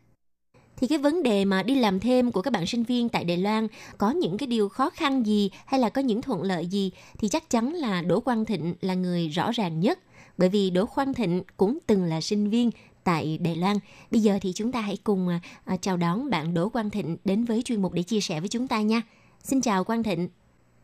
[0.76, 3.36] Thì cái vấn đề mà đi làm thêm của các bạn sinh viên tại Đài
[3.36, 6.90] Loan có những cái điều khó khăn gì hay là có những thuận lợi gì
[7.18, 9.98] thì chắc chắn là Đỗ Quang Thịnh là người rõ ràng nhất.
[10.38, 12.70] Bởi vì Đỗ Quang Thịnh cũng từng là sinh viên
[13.04, 13.76] tại Đài Loan.
[14.10, 15.28] Bây giờ thì chúng ta hãy cùng
[15.64, 18.48] à, chào đón bạn Đỗ Quang Thịnh đến với chuyên mục để chia sẻ với
[18.48, 19.02] chúng ta nha.
[19.38, 20.28] Xin chào Quang Thịnh.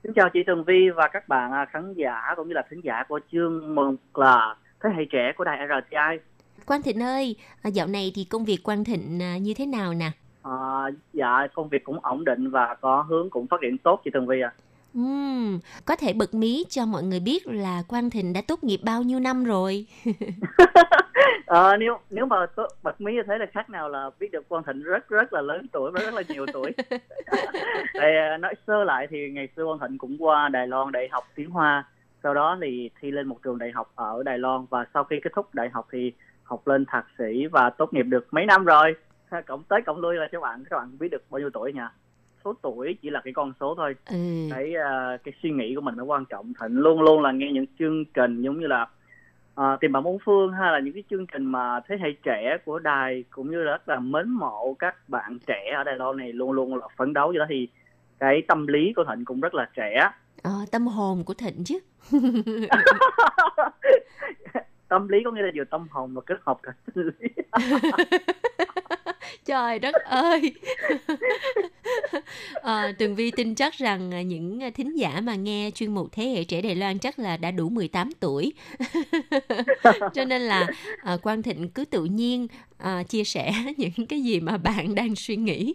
[0.03, 2.81] Xin chào chị Tường Vi và các bạn à, khán giả cũng như là thính
[2.85, 6.33] giả của chương mừng là thế hệ trẻ của đài RTI.
[6.67, 10.11] Quang Thịnh ơi, à, dạo này thì công việc Quang Thịnh như thế nào nè?
[10.43, 10.53] À,
[11.13, 14.27] dạ công việc cũng ổn định và có hướng cũng phát triển tốt chị Tường
[14.27, 14.53] Vi à.
[14.99, 18.81] Uhm, có thể bật mí cho mọi người biết là Quang Thịnh đã tốt nghiệp
[18.83, 19.87] bao nhiêu năm rồi?
[21.47, 22.47] ờ, nếu nếu mà
[22.83, 25.41] bật mí như thế là khác nào là biết được Quang Thịnh rất rất là
[25.41, 26.73] lớn tuổi và rất là nhiều tuổi.
[27.95, 31.09] thì à, nói sơ lại thì ngày xưa Quang Thịnh cũng qua Đài Loan để
[31.11, 31.85] học tiếng Hoa.
[32.23, 35.21] Sau đó thì thi lên một trường đại học ở Đài Loan và sau khi
[35.23, 38.65] kết thúc đại học thì học lên thạc sĩ và tốt nghiệp được mấy năm
[38.65, 38.95] rồi.
[39.47, 41.81] Cộng tới cộng lui là các bạn các bạn biết được bao nhiêu tuổi nhỉ?
[42.45, 44.17] số tuổi chỉ là cái con số thôi ừ.
[44.51, 47.53] cái uh, cái suy nghĩ của mình nó quan trọng thịnh luôn luôn là nghe
[47.53, 48.87] những chương trình giống như là
[49.61, 52.57] uh, tìm bạn bốn phương hay là những cái chương trình mà thế hệ trẻ
[52.65, 56.17] của đài cũng như là rất là mến mộ các bạn trẻ ở đài loan
[56.17, 57.33] này luôn luôn là phấn đấu.
[57.33, 57.69] Cho đó thì
[58.19, 60.11] cái tâm lý của thịnh cũng rất là trẻ.
[60.43, 61.79] Ờ, tâm hồn của thịnh chứ.
[64.89, 67.29] Tâm lý có nghĩa là vừa tâm hồn và kết hợp cả sinh lý
[69.45, 70.55] trời đất ơi
[72.63, 76.25] à, tường vi tin chắc rằng à, những thính giả mà nghe chuyên mục thế
[76.25, 78.53] hệ trẻ đài loan chắc là đã đủ 18 tuổi
[80.15, 80.69] cho nên là
[81.03, 82.47] à, quang thịnh cứ tự nhiên
[82.79, 85.75] à, chia sẻ những cái gì mà bạn đang suy nghĩ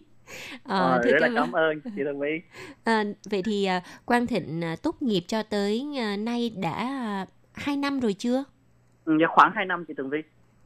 [0.64, 2.42] À, ờ, rất là cảm ơn chị Tường Vi.
[2.84, 7.26] À, vậy thì à, Quang Thịnh à, tốt nghiệp cho tới à, nay đã à,
[7.54, 8.44] 2 năm rồi chưa?
[9.06, 10.18] Ừ, dạ khoảng 2 năm chị Tường Vi.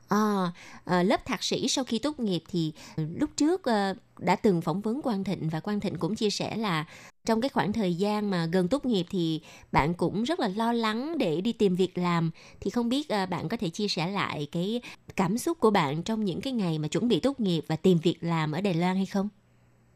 [0.10, 0.52] À,
[0.86, 4.62] à, lớp thạc sĩ sau khi tốt nghiệp thì ờ, lúc trước à, đã từng
[4.62, 6.86] phỏng vấn Quang Thịnh và Quang Thịnh cũng chia sẻ là
[7.26, 9.42] trong cái khoảng thời gian mà gần tốt nghiệp thì
[9.72, 13.26] bạn cũng rất là lo lắng để đi tìm việc làm thì không biết à,
[13.26, 14.82] bạn có thể chia sẻ lại cái
[15.16, 17.98] cảm xúc của bạn trong những cái ngày mà chuẩn bị tốt nghiệp và tìm
[18.04, 19.30] việc làm ở Đài Loan hay không?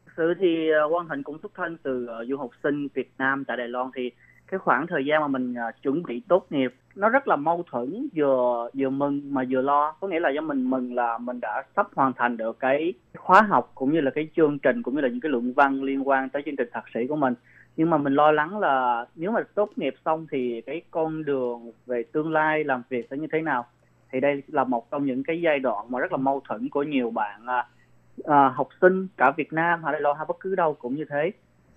[0.06, 0.46] Thực sự thì
[0.90, 4.10] Quang Thịnh cũng xuất thân từ du học sinh Việt Nam tại Đài Loan thì
[4.54, 7.64] cái khoảng thời gian mà mình uh, chuẩn bị tốt nghiệp nó rất là mâu
[7.70, 9.92] thuẫn vừa vừa mừng mà vừa lo.
[10.00, 13.42] Có nghĩa là do mình mừng là mình đã sắp hoàn thành được cái khóa
[13.42, 16.08] học cũng như là cái chương trình cũng như là những cái luận văn liên
[16.08, 17.34] quan tới chương trình thạc sĩ của mình.
[17.76, 21.72] Nhưng mà mình lo lắng là nếu mà tốt nghiệp xong thì cái con đường
[21.86, 23.66] về tương lai làm việc sẽ như thế nào?
[24.12, 26.82] Thì đây là một trong những cái giai đoạn mà rất là mâu thuẫn của
[26.82, 27.46] nhiều bạn
[28.20, 31.04] uh, học sinh cả Việt Nam hay là Loan hay bất cứ đâu cũng như
[31.10, 31.30] thế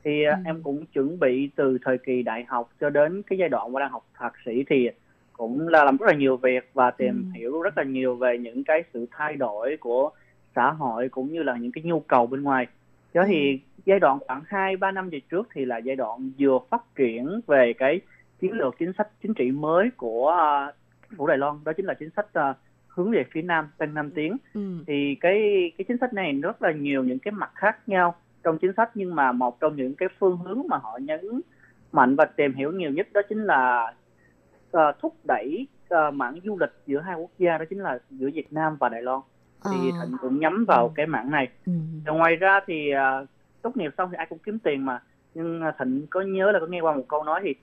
[0.07, 0.33] thì ừ.
[0.45, 3.79] em cũng chuẩn bị từ thời kỳ đại học cho đến cái giai đoạn mà
[3.79, 4.89] đang học thạc sĩ thì
[5.33, 7.39] cũng là làm rất là nhiều việc và tìm ừ.
[7.39, 10.09] hiểu rất là nhiều về những cái sự thay đổi của
[10.55, 12.67] xã hội cũng như là những cái nhu cầu bên ngoài
[13.13, 13.57] đó thì ừ.
[13.85, 17.39] giai đoạn khoảng 2 3 năm về trước thì là giai đoạn vừa phát triển
[17.47, 18.01] về cái
[18.39, 20.35] chiến lược chính sách chính trị mới của
[20.69, 22.55] uh, phủ Đài Loan đó chính là chính sách uh,
[22.87, 24.83] hướng về phía nam tăng năm tiếng ừ.
[24.87, 25.41] thì cái
[25.77, 28.15] cái chính sách này rất là nhiều những cái mặt khác nhau
[28.47, 31.41] trong chính sách nhưng mà một trong những cái phương hướng mà họ nhấn
[31.91, 33.93] mạnh và tìm hiểu nhiều nhất đó chính là
[34.77, 38.29] uh, thúc đẩy uh, mảng du lịch giữa hai quốc gia đó chính là giữa
[38.33, 39.21] Việt Nam và Đài Loan
[39.65, 39.97] thì à.
[40.01, 40.91] thịnh cũng nhắm vào ừ.
[40.95, 41.71] cái mảng này ừ.
[42.05, 43.27] ngoài ra thì uh,
[43.61, 45.01] tốt nghiệp xong thì ai cũng kiếm tiền mà
[45.33, 47.55] nhưng thịnh có nhớ là có nghe qua một câu nói thì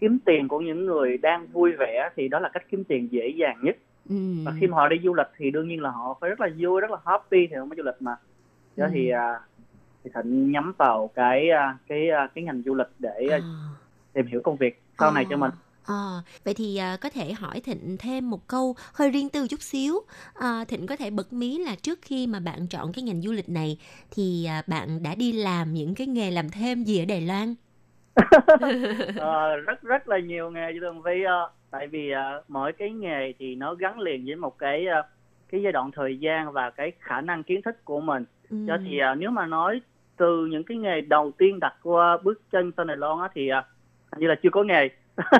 [0.00, 3.28] kiếm tiền của những người đang vui vẻ thì đó là cách kiếm tiền dễ
[3.28, 3.76] dàng nhất
[4.08, 4.16] ừ.
[4.44, 6.48] và khi mà họ đi du lịch thì đương nhiên là họ phải rất là
[6.58, 8.16] vui rất là happy thì họ mới du lịch mà
[8.76, 8.90] đó ừ.
[8.94, 9.53] thì uh,
[10.04, 13.42] thì thịnh nhắm vào cái uh, cái uh, cái ngành du lịch để uh,
[14.12, 15.12] tìm hiểu công việc sau à.
[15.14, 15.50] này cho mình
[15.86, 19.60] À, vậy thì à, có thể hỏi Thịnh thêm một câu hơi riêng tư chút
[19.62, 20.00] xíu.
[20.34, 23.32] À, Thịnh có thể bật mí là trước khi mà bạn chọn cái ngành du
[23.32, 23.78] lịch này
[24.10, 27.54] thì à, bạn đã đi làm những cái nghề làm thêm gì ở Đài Loan?
[29.20, 32.90] à, rất rất là nhiều nghề chứ Tường Vi uh, tại vì uh, mỗi cái
[32.90, 34.86] nghề thì nó gắn liền với một cái
[35.48, 38.24] cái giai đoạn thời gian và cái khả năng kiến thức của mình.
[38.50, 38.56] Ừ.
[38.68, 39.80] Cho thì uh, nếu mà nói
[40.16, 43.50] từ những cái nghề đầu tiên đặt qua bước chân sang Đài Loan á thì
[43.52, 44.88] uh, như là chưa có nghề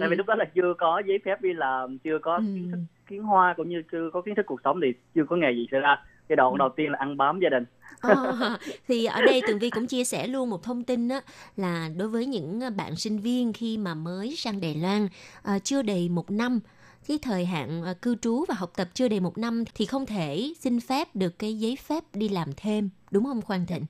[0.00, 2.42] tại vì lúc đó là chưa có giấy phép đi làm chưa có ừ.
[2.54, 5.36] kiến thức kiến hoa cũng như chưa có kiến thức cuộc sống thì chưa có
[5.36, 6.56] nghề gì xảy ra giai đoạn ừ.
[6.58, 7.64] đầu tiên là ăn bám gia đình
[8.00, 8.58] à,
[8.88, 11.20] thì ở đây tường vi cũng chia sẻ luôn một thông tin đó
[11.56, 15.08] là đối với những bạn sinh viên khi mà mới sang đài loan
[15.42, 16.60] à, chưa đầy một năm
[17.08, 20.06] cái thời hạn uh, cư trú và học tập chưa đầy một năm thì không
[20.06, 23.84] thể xin phép được cái giấy phép đi làm thêm đúng không Khoan Thịnh?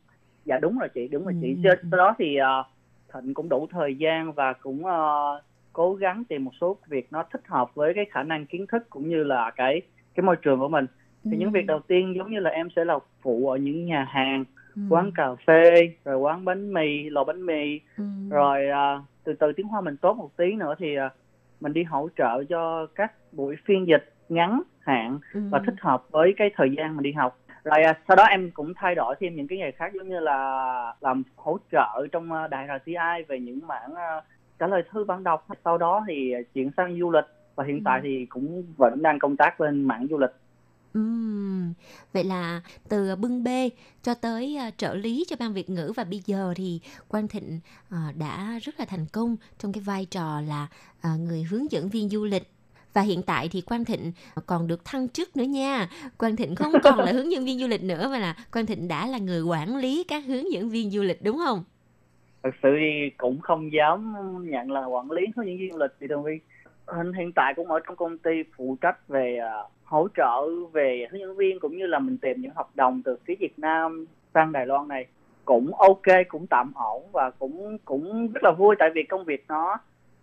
[0.45, 1.57] Dạ đúng rồi chị đúng rồi chị.
[1.64, 1.70] Ừ.
[1.90, 2.66] Sau đó thì uh,
[3.14, 7.24] Thịnh cũng đủ thời gian và cũng uh, cố gắng tìm một số việc nó
[7.32, 9.82] thích hợp với cái khả năng kiến thức cũng như là cái
[10.14, 10.86] cái môi trường của mình
[11.24, 11.36] thì ừ.
[11.38, 14.45] những việc đầu tiên giống như là em sẽ là phụ ở những nhà hàng
[14.76, 14.82] ừ.
[14.90, 18.05] quán cà phê rồi quán bánh mì lò bánh mì ừ.
[18.30, 21.12] rồi uh, từ từ tiếng hoa mình tốt một tí nữa thì uh,
[21.61, 25.40] mình đi hỗ trợ cho các buổi phiên dịch ngắn hạn ừ.
[25.51, 28.50] và thích hợp với cái thời gian mình đi học rồi à, sau đó em
[28.50, 32.32] cũng thay đổi thêm những cái nghề khác giống như là làm hỗ trợ trong
[32.32, 34.20] à, đài RTI về những mảng à,
[34.58, 35.46] trả lời thư bản đọc.
[35.64, 37.82] Sau đó thì chuyển sang du lịch và hiện ừ.
[37.84, 40.30] tại thì cũng vẫn đang công tác bên mảng du lịch.
[40.98, 41.72] Uhm,
[42.12, 43.70] vậy là từ bưng bê
[44.02, 47.60] cho tới uh, trợ lý cho ban Việt ngữ và bây giờ thì Quang Thịnh
[47.88, 51.88] uh, đã rất là thành công trong cái vai trò là uh, người hướng dẫn
[51.88, 52.50] viên du lịch
[52.95, 54.12] và hiện tại thì Quang Thịnh
[54.47, 55.88] còn được thăng chức nữa nha.
[56.18, 58.88] Quang Thịnh không còn là hướng dẫn viên du lịch nữa mà là Quang Thịnh
[58.88, 61.64] đã là người quản lý các hướng dẫn viên du lịch đúng không?
[62.43, 64.14] Thật sự thì cũng không dám
[64.51, 66.40] nhận là quản lý hướng dẫn viên du lịch thì thường vi
[67.18, 71.20] hiện tại cũng ở trong công ty phụ trách về uh, hỗ trợ về hướng
[71.20, 74.53] dẫn viên cũng như là mình tìm những hợp đồng từ phía Việt Nam sang
[74.53, 75.07] Đài Loan này
[75.45, 79.45] cũng ok cũng tạm ổn và cũng cũng rất là vui tại vì công việc
[79.49, 79.78] nó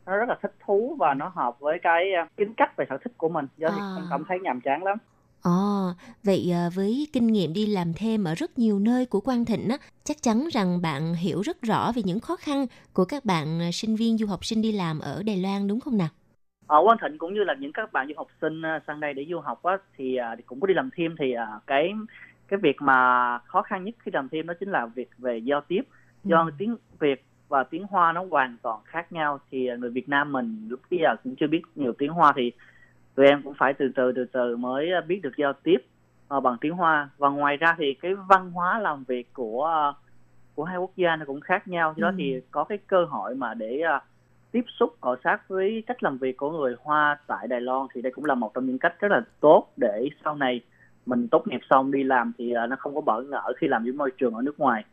[0.09, 2.97] nó rất là thích thú và nó hợp với cái à, tính cách và sở
[3.03, 3.75] thích của mình do à.
[3.75, 4.97] thì không cảm thấy nhàm chán lắm
[5.41, 5.93] Ồ, à,
[6.23, 9.77] vậy với kinh nghiệm đi làm thêm ở rất nhiều nơi của Quang Thịnh á,
[10.03, 13.69] chắc chắn rằng bạn hiểu rất rõ về những khó khăn của các bạn à,
[13.73, 16.09] sinh viên du học sinh đi làm ở Đài Loan đúng không nào?
[16.67, 19.25] Ở Quang Thịnh cũng như là những các bạn du học sinh sang đây để
[19.29, 21.33] du học á, thì, thì cũng có đi làm thêm thì
[21.67, 21.93] cái
[22.47, 22.93] cái việc mà
[23.45, 25.81] khó khăn nhất khi làm thêm đó chính là việc về giao tiếp
[26.23, 26.53] do ừ.
[26.57, 30.67] tiếng Việt và tiếng Hoa nó hoàn toàn khác nhau thì người Việt Nam mình
[30.69, 32.51] lúc bây giờ cũng chưa biết nhiều tiếng Hoa thì
[33.15, 35.77] tụi em cũng phải từ từ từ từ mới biết được giao tiếp
[36.37, 39.93] uh, bằng tiếng Hoa và ngoài ra thì cái văn hóa làm việc của
[40.55, 42.11] của hai quốc gia nó cũng khác nhau do ừ.
[42.11, 43.83] đó thì có cái cơ hội mà để
[44.51, 48.01] tiếp xúc cọ sát với cách làm việc của người Hoa tại Đài Loan thì
[48.01, 50.61] đây cũng là một trong những cách rất là tốt để sau này
[51.05, 53.91] mình tốt nghiệp xong đi làm thì nó không có bỡ ngỡ khi làm với
[53.91, 54.83] môi trường ở nước ngoài.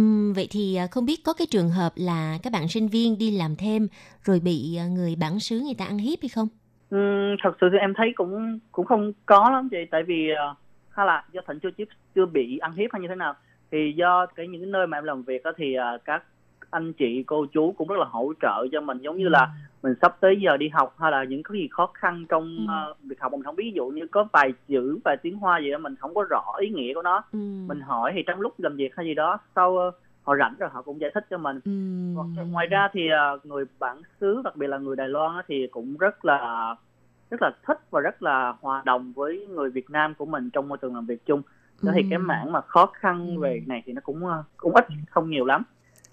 [0.00, 3.18] Uhm, vậy thì à, không biết có cái trường hợp là các bạn sinh viên
[3.18, 3.88] đi làm thêm
[4.22, 6.48] rồi bị à, người bản xứ người ta ăn hiếp hay không?
[6.94, 10.54] Uhm, thật sự thì em thấy cũng cũng không có lắm chị tại vì à,
[10.90, 11.84] khá hay là do thịnh chưa
[12.14, 13.34] chưa bị ăn hiếp hay như thế nào
[13.70, 16.24] thì do cái những nơi mà em làm việc đó thì các
[16.70, 19.48] anh chị cô chú cũng rất là hỗ trợ cho mình giống như là
[19.82, 22.90] mình sắp tới giờ đi học hay là những cái gì khó khăn trong ừ.
[22.90, 25.70] uh, việc học mình không ví dụ như có vài chữ vài tiếng hoa gì
[25.70, 27.38] đó mình không có rõ ý nghĩa của nó ừ.
[27.66, 30.68] mình hỏi thì trong lúc làm việc hay gì đó sau uh, họ rảnh rồi
[30.72, 31.72] họ cũng giải thích cho mình Ừ.
[32.50, 35.96] ngoài ra thì à, người bản xứ đặc biệt là người Đài Loan thì cũng
[35.96, 36.74] rất là
[37.30, 40.68] rất là thích và rất là hòa đồng với người Việt Nam của mình trong
[40.68, 41.42] môi trường làm việc chung
[41.82, 42.06] đó thì Ừ.
[42.10, 43.40] cái mảng mà khó khăn Ừ.
[43.40, 44.22] về này thì nó cũng
[44.56, 45.62] cũng ít không nhiều lắm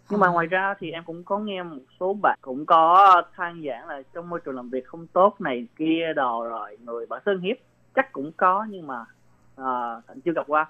[0.09, 0.33] nhưng mà Ờ.
[0.33, 4.01] ngoài ra thì em cũng có nghe một số bạn cũng có than giảng là
[4.13, 7.57] trong môi trường làm việc không tốt này kia đồ rồi người bản xứ hiếp
[7.95, 9.05] chắc cũng có nhưng mà
[10.07, 10.65] Thạnh chưa gặp qua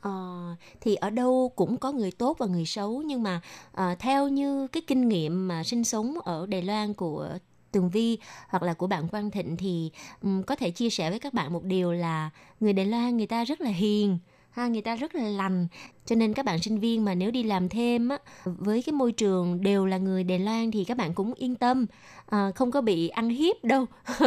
[0.00, 0.40] Ờ,
[0.80, 3.40] thì ở đâu cũng có người tốt và người xấu nhưng mà
[3.72, 7.28] ờ, theo như cái kinh nghiệm mà sinh sống ở Đài Loan của
[7.72, 8.18] Tường Vi
[8.48, 9.90] hoặc là của bạn Quang Thịnh thì
[10.22, 13.26] ừm, có thể chia sẻ với các bạn một điều là người Đài Loan người
[13.26, 14.18] ta rất là hiền
[14.52, 15.66] ha người ta rất là lành.
[16.04, 19.12] Cho nên các bạn sinh viên mà nếu đi làm thêm á với cái môi
[19.12, 21.86] trường đều là người Đài Loan thì các bạn cũng yên tâm.
[22.30, 23.86] À, không có bị ăn hiếp đâu.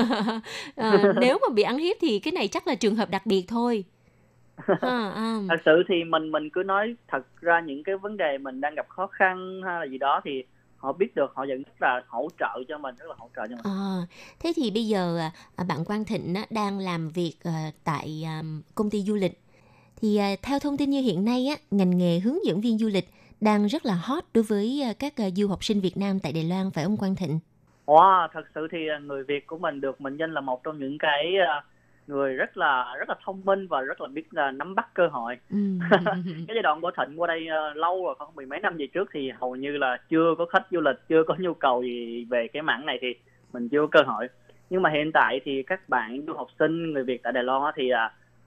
[0.76, 3.45] Ờ, nếu mà bị ăn hiếp thì cái này chắc là trường hợp đặc biệt
[3.47, 3.84] thôi.
[4.57, 5.39] Ha, à.
[5.49, 8.76] thật sự thì mình mình cứ nói thật ra những cái vấn đề mình đang
[8.76, 10.43] gặp khó khăn hay là gì đó thì
[10.78, 13.41] họ biết được họ vẫn rất là hỗ trợ cho mình rất là hỗ trợ
[13.49, 13.63] cho mình.
[13.63, 14.07] À,
[14.39, 18.41] thế thì bây giờ à, à, bạn Quang Thịnh đang làm việc à, tại à,
[18.76, 19.45] công ty du lịch.
[20.02, 22.88] Thì à, theo thông tin như hiện nay á, ngành nghề hướng dẫn viên du
[22.88, 23.06] lịch
[23.41, 26.34] đang rất là hot đối với à, các à, du học sinh Việt Nam tại
[26.34, 27.39] Đài Loan phải ông Quang Thịnh?
[27.86, 30.98] Wow, thật sự thì người Việt của mình được mệnh danh là một trong những
[30.98, 31.34] cái
[32.08, 35.08] người rất là rất là thông minh và rất là biết là nắm bắt cơ
[35.08, 35.38] hội.
[35.52, 35.58] Ừ.
[36.48, 39.10] Cái giai đoạn của Thịnh qua đây lâu rồi, khoảng mười mấy năm về trước
[39.14, 42.48] thì hầu như là chưa có khách du lịch, chưa có nhu cầu gì về
[42.54, 43.08] cái mảng này thì
[43.54, 44.28] mình chưa có cơ hội.
[44.70, 47.64] Nhưng mà hiện tại thì các bạn du học sinh người Việt tại Đài Loan
[47.64, 47.89] á thì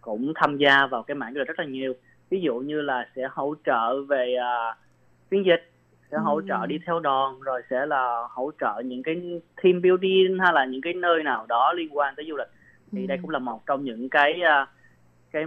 [0.08, 1.92] cũng tham gia vào cái mảng lịch rất là nhiều.
[2.30, 4.36] Ví dụ như là sẽ hỗ trợ về
[5.30, 5.70] phiên dịch
[6.10, 9.14] sẽ hỗ trợ đi theo đoàn rồi sẽ là hỗ trợ những cái
[9.62, 12.48] team building hay là những cái nơi nào đó liên quan tới du lịch
[12.92, 14.66] thì đây cũng là một trong những cái à,
[15.30, 15.44] cái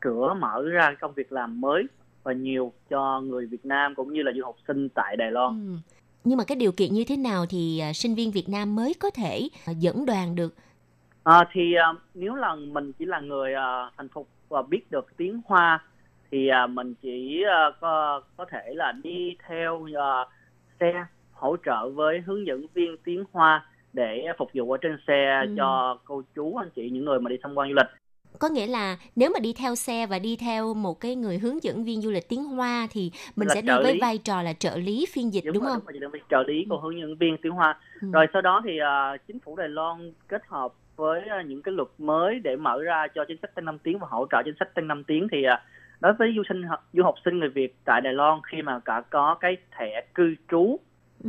[0.00, 1.84] cửa mở ra công việc làm mới
[2.22, 5.66] và nhiều cho người Việt Nam cũng như là du học sinh tại Đài Loan.
[5.66, 5.92] Ừ.
[6.24, 8.94] Nhưng mà cái điều kiện như thế nào thì à, sinh viên Việt Nam mới
[8.94, 9.48] có thể
[9.78, 10.54] dẫn đoàn được?
[11.24, 15.06] À, thì à, nếu là mình chỉ là người à, thành thục và biết được
[15.16, 15.82] tiếng Hoa
[16.30, 20.10] thì à, mình chỉ à, có có thể là đi theo à,
[20.80, 25.40] xe hỗ trợ với hướng dẫn viên tiếng Hoa để phục vụ ở trên xe
[25.46, 25.54] Ừ.
[25.56, 27.86] cho cô chú anh chị những người mà đi tham quan du lịch.
[28.38, 31.62] Có nghĩa là nếu mà đi theo xe và đi theo một cái người hướng
[31.62, 34.00] dẫn viên du lịch tiếng Hoa thì mình Là sẽ đi với lý.
[34.00, 35.82] vai trò là trợ lý phiên dịch đúng, rồi, không?
[35.86, 37.78] Đúng rồi, đúng trợ lý của hướng dẫn viên tiếng Hoa.
[38.00, 38.08] Ừ.
[38.12, 41.74] Rồi sau đó thì à, chính phủ Đài Loan kết hợp với à, những cái
[41.74, 44.54] luật mới để mở ra cho chính sách tăng 5 tiếng và hỗ trợ chính
[44.58, 45.62] sách tăng 5 tiếng thì à,
[46.00, 49.02] đối với du sinh du học sinh người Việt tại Đài Loan khi mà cả
[49.10, 50.80] có cái thẻ cư trú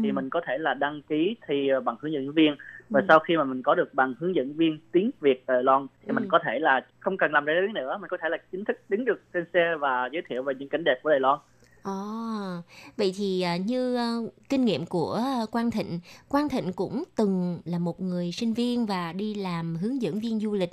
[0.04, 0.14] thì Ừ.
[0.14, 2.56] mình có thể là đăng ký thì à, bằng hướng dẫn viên
[2.90, 3.06] và Ừ.
[3.10, 6.08] sau khi mà mình có được bằng hướng dẫn viên tiếng Việt Đài Loan thì
[6.08, 6.14] Ừ.
[6.14, 8.66] mình có thể là không cần làm đại lý nữa mình có thể là chính
[8.66, 11.40] thức đứng được trên xe và giới thiệu về những cảnh đẹp của Đài Loan
[11.86, 12.62] À,
[12.98, 17.60] vậy thì à, như ờ, kinh nghiệm của ờ, Quang Thịnh, Quang Thịnh cũng từng
[17.66, 20.72] là một người sinh viên và đi làm hướng dẫn viên du lịch.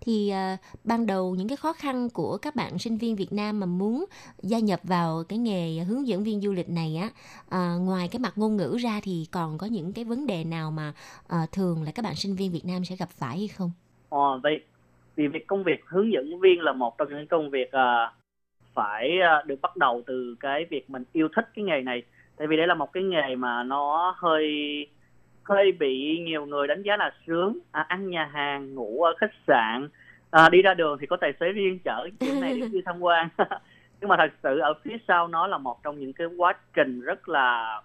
[0.00, 0.32] Thì
[0.84, 4.04] ban đầu những cái khó khăn của các bạn sinh viên Việt Nam mà muốn
[4.42, 7.10] gia nhập vào cái nghề hướng dẫn viên du lịch này á,
[7.76, 10.92] ngoài cái mặt ngôn ngữ ra thì còn có những cái vấn đề nào mà
[11.52, 13.70] thường là các bạn sinh viên Việt Nam sẽ gặp phải hay không?
[14.08, 14.60] Ờ, vậy
[15.16, 17.70] vì việc công việc hướng dẫn viên là một trong những công việc
[18.74, 22.02] phải à, được bắt đầu từ cái việc mình yêu thích cái nghề này.
[22.36, 24.46] Tại vì đây là một cái nghề mà nó hơi
[25.42, 27.58] hơi bị nhiều người đánh giá là sướng.
[27.72, 29.88] À, ăn nhà hàng ngủ ở khách sạn
[30.30, 32.08] à, đi ra đường thì có tài xế riêng chở.
[32.20, 33.28] Điểm này điểm kia tham quan.
[34.00, 37.00] Nhưng mà thật sự ở phía sau nó là một trong những cái quá trình
[37.00, 37.80] rất là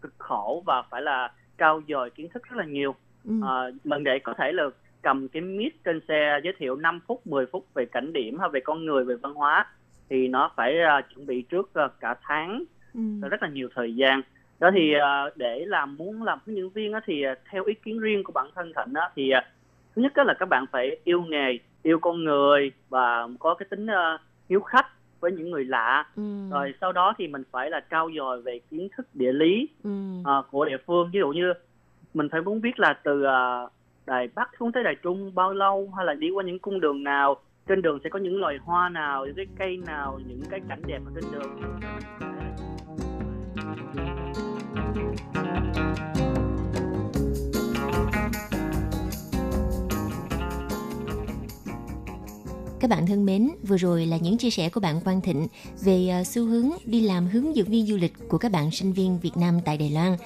[0.00, 2.94] cực khổ và phải là trau dồi kiến thức rất là nhiều.
[3.24, 3.32] Ừ.
[3.46, 4.64] à, mình để có thể là
[5.02, 8.48] cầm cái mic trên xe giới thiệu 5 phút 10 phút về cảnh điểm hay
[8.52, 9.66] về con người về văn hóa
[10.10, 13.00] thì nó phải à, chuẩn bị trước à, cả tháng Ừ.
[13.30, 14.22] rất là nhiều thời gian
[14.60, 17.74] đó thì à, để làm muốn làm hướng dẫn viên á, thì à, theo ý
[17.74, 19.44] kiến riêng của bản thân thịnh á, thì à,
[19.96, 23.66] thứ nhất á là các bạn phải yêu nghề yêu con người và có cái
[23.70, 24.86] tính à, hiếu khách
[25.20, 26.22] với những người lạ Ừ.
[26.50, 29.90] rồi sau đó thì mình phải là trau dồi về kiến thức địa lý Ừ.
[30.24, 31.52] à, của địa phương ví dụ như
[32.14, 33.66] mình phải muốn biết là từ à,
[34.06, 37.02] đài bắc xuống tới đài trung bao lâu hay là đi qua những cung đường
[37.04, 37.36] nào
[37.68, 40.82] trên đường sẽ có những loài hoa nào những cái cây nào những cái cảnh
[40.86, 41.80] đẹp ở trên đường
[52.80, 55.46] Các bạn thân mến, vừa rồi là những chia sẻ của bạn Quang Thịnh
[55.80, 58.92] về ờ, xu hướng đi làm hướng dẫn viên du lịch của các bạn sinh
[58.92, 60.16] viên Việt Nam tại Đài Loan.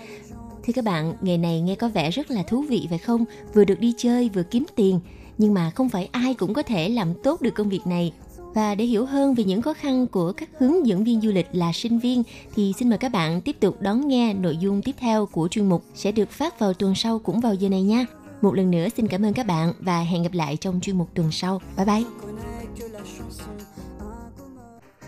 [0.62, 3.24] Thì các bạn, nghề này nghe có vẻ rất là thú vị phải không?
[3.54, 5.00] Vừa được đi chơi vừa kiếm tiền,
[5.38, 8.12] nhưng mà không phải ai cũng có thể làm tốt được công việc này.
[8.54, 11.46] Và để hiểu hơn về những khó khăn của các hướng dẫn viên du lịch
[11.52, 12.22] là sinh viên,
[12.54, 15.68] thì xin mời các bạn tiếp tục đón nghe nội dung tiếp theo của chuyên
[15.68, 18.06] mục sẽ được phát vào tuần sau cũng vào giờ này nha.
[18.42, 21.08] Một lần nữa xin cảm ơn các bạn và hẹn gặp lại trong chuyên mục
[21.14, 21.60] tuần sau.
[21.76, 22.02] Bye bye.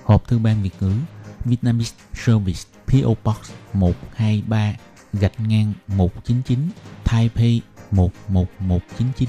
[0.04, 0.92] Hộp thư ban Việt ngữ
[1.44, 3.36] Vietnamese Service PO Box
[3.72, 4.76] 123
[5.12, 6.58] gạch ngang 199
[7.04, 7.60] Taipei
[7.90, 9.28] 11199